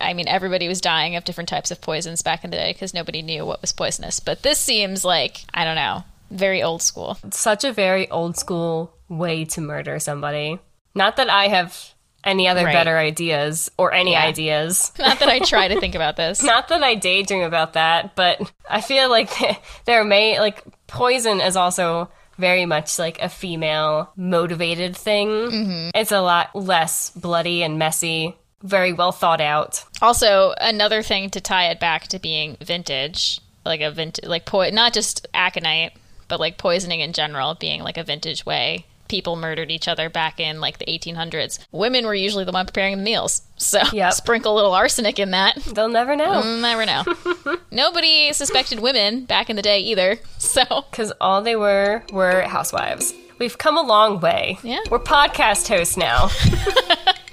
I 0.01 0.15
mean, 0.15 0.29
everybody 0.29 0.69
was 0.69 0.81
dying 0.81 1.17
of 1.17 1.25
different 1.25 1.49
types 1.49 1.71
of 1.71 1.81
poisons 1.81 2.23
back 2.23 2.45
in 2.45 2.51
the 2.51 2.57
day 2.57 2.73
because 2.73 2.95
nobody 2.95 3.23
knew 3.23 3.47
what 3.47 3.61
was 3.61 3.73
poisonous. 3.73 4.21
But 4.21 4.43
this 4.43 4.59
seems 4.59 5.05
like, 5.05 5.45
I 5.55 5.65
don't 5.65 5.77
know, 5.77 6.05
very 6.31 6.63
old 6.63 6.83
school. 6.83 7.19
Such 7.31 7.65
a 7.65 7.73
very 7.73 8.11
old 8.11 8.37
school 8.37 8.95
way 9.09 9.45
to 9.47 9.61
murder 9.61 9.99
somebody. 9.99 10.59
Not 10.95 11.17
that 11.17 11.29
I 11.29 11.49
have 11.49 11.95
any 12.27 12.49
other 12.49 12.65
right. 12.65 12.73
better 12.73 12.99
ideas 12.99 13.71
or 13.79 13.93
any 13.93 14.13
yeah. 14.13 14.25
ideas. 14.25 14.93
Not 14.99 15.21
that 15.21 15.29
I 15.29 15.39
try 15.39 15.69
to 15.69 15.81
think 15.81 15.95
about 15.97 16.17
this. 16.17 16.43
Not 16.43 16.69
that 16.69 16.83
I 16.83 16.95
daydream 16.95 17.43
about 17.43 17.75
that, 17.75 18.17
but 18.17 18.53
I 18.69 18.81
feel 18.81 19.09
like 19.09 19.31
there 19.85 20.05
may, 20.05 20.39
like, 20.41 20.63
poison 20.87 21.41
is 21.41 21.57
also 21.57 22.11
very 22.39 22.67
much 22.67 22.99
like 22.99 23.21
a 23.23 23.29
female 23.29 24.13
motivated 24.17 24.97
thing. 24.97 25.29
Mm-hmm. 25.29 25.91
It's 25.95 26.13
a 26.13 26.21
lot 26.21 26.55
less 26.55 27.11
bloody 27.11 27.63
and 27.63 27.79
messy 27.79 28.37
very 28.63 28.93
well 28.93 29.13
thought 29.13 29.41
out. 29.41 29.85
Also, 30.03 30.55
another 30.61 31.03
thing 31.03 31.31
to 31.31 31.41
tie 31.41 31.71
it 31.71 31.81
back 31.81 32.09
to 32.09 32.19
being 32.19 32.57
vintage, 32.61 33.41
like 33.65 33.81
a 33.81 33.91
vintage, 33.91 34.27
like 34.27 34.45
po- 34.45 34.71
not 34.71 34.93
just 34.93 35.27
aconite, 35.35 35.93
but 36.29 36.41
like 36.41 36.59
poisoning 36.59 37.01
in 37.01 37.13
general 37.13 37.55
being 37.55 37.83
like 37.83 37.97
a 37.97 38.05
vintage 38.05 38.45
way. 38.45 38.87
People 39.09 39.37
murdered 39.37 39.71
each 39.71 39.89
other 39.89 40.09
back 40.11 40.41
in 40.41 40.61
like 40.61 40.79
the 40.79 40.87
1800s. 40.87 41.59
Women 41.73 42.07
were 42.07 42.15
usually 42.15 42.45
the 42.45 42.53
one 42.53 42.67
preparing 42.67 42.97
the 42.97 43.03
meals, 43.03 43.43
so 43.57 43.81
yep. 43.93 44.13
sprinkle 44.13 44.55
a 44.55 44.57
little 44.57 44.75
arsenic 44.75 45.19
in 45.19 45.31
that. 45.31 45.57
They'll 45.57 45.89
never 45.89 46.17
know. 46.17 46.43
Mm, 46.43 46.61
never 46.61 46.87
know. 46.87 47.57
Nobody 47.71 48.33
suspected 48.33 48.81
women 48.81 49.25
back 49.25 49.51
in 49.51 49.57
the 49.57 49.63
day 49.63 49.81
either. 49.81 50.19
So, 50.39 50.85
because 50.91 51.13
all 51.21 51.43
they 51.43 51.57
were 51.57 52.03
were 52.13 52.43
housewives. 52.43 53.13
We've 53.39 53.59
come 53.59 53.77
a 53.77 53.83
long 53.83 54.21
way. 54.21 54.59
Yeah, 54.63 54.79
we're 54.91 55.01
podcast 55.01 55.69
hosts 55.69 55.97
now. 55.97 56.29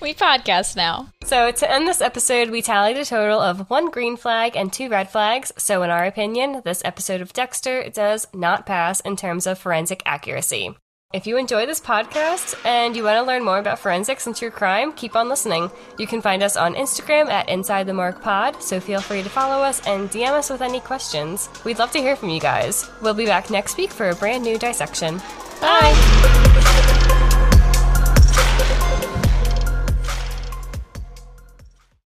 we 0.02 0.14
podcast 0.14 0.76
now. 0.76 1.10
So, 1.24 1.52
to 1.52 1.72
end 1.72 1.88
this 1.88 2.02
episode, 2.02 2.50
we 2.50 2.62
tallied 2.62 2.98
a 2.98 3.06
total 3.06 3.40
of 3.40 3.70
one 3.70 3.90
green 3.92 4.18
flag 4.18 4.58
and 4.58 4.74
two 4.74 4.90
red 4.90 5.10
flags. 5.10 5.54
So, 5.58 5.84
in 5.84 5.90
our 5.90 6.06
opinion, 6.06 6.62
this 6.66 6.82
episode 6.84 7.22
of 7.22 7.34
Dexter 7.34 7.90
does 7.90 8.28
not 8.34 8.66
pass 8.66 9.00
in 9.02 9.16
terms 9.16 9.48
of 9.48 9.60
forensic 9.60 10.02
accuracy. 10.06 10.76
If 11.14 11.28
you 11.28 11.38
enjoy 11.38 11.68
this 11.68 11.80
podcast 11.80 12.60
and 12.66 12.96
you 12.96 13.04
want 13.04 13.18
to 13.18 13.24
learn 13.24 13.46
more 13.46 13.60
about 13.60 13.78
forensics 13.78 14.26
and 14.26 14.36
true 14.36 14.50
crime, 14.50 14.92
keep 14.94 15.16
on 15.16 15.30
listening. 15.30 15.70
You 16.00 16.08
can 16.08 16.24
find 16.24 16.42
us 16.42 16.58
on 16.58 16.74
Instagram 16.74 17.30
at 17.30 17.48
Inside 17.50 17.86
the 17.86 17.94
Morgue 17.94 18.20
Pod, 18.20 18.64
so 18.64 18.80
feel 18.80 19.00
free 19.00 19.22
to 19.22 19.30
follow 19.30 19.64
us 19.64 19.86
and 19.86 20.10
DM 20.10 20.32
us 20.32 20.50
with 20.50 20.64
any 20.64 20.80
questions. 20.80 21.50
We'd 21.64 21.78
love 21.78 21.92
to 21.92 22.00
hear 22.00 22.16
from 22.16 22.30
you 22.30 22.40
guys. 22.40 22.90
We'll 23.00 23.14
be 23.14 23.28
back 23.28 23.52
next 23.52 23.78
week 23.78 23.92
for 23.92 24.10
a 24.10 24.16
brand 24.16 24.44
new 24.44 24.58
dissection. 24.58 25.20
Bye. 25.62 25.94
Bye. 25.94 27.10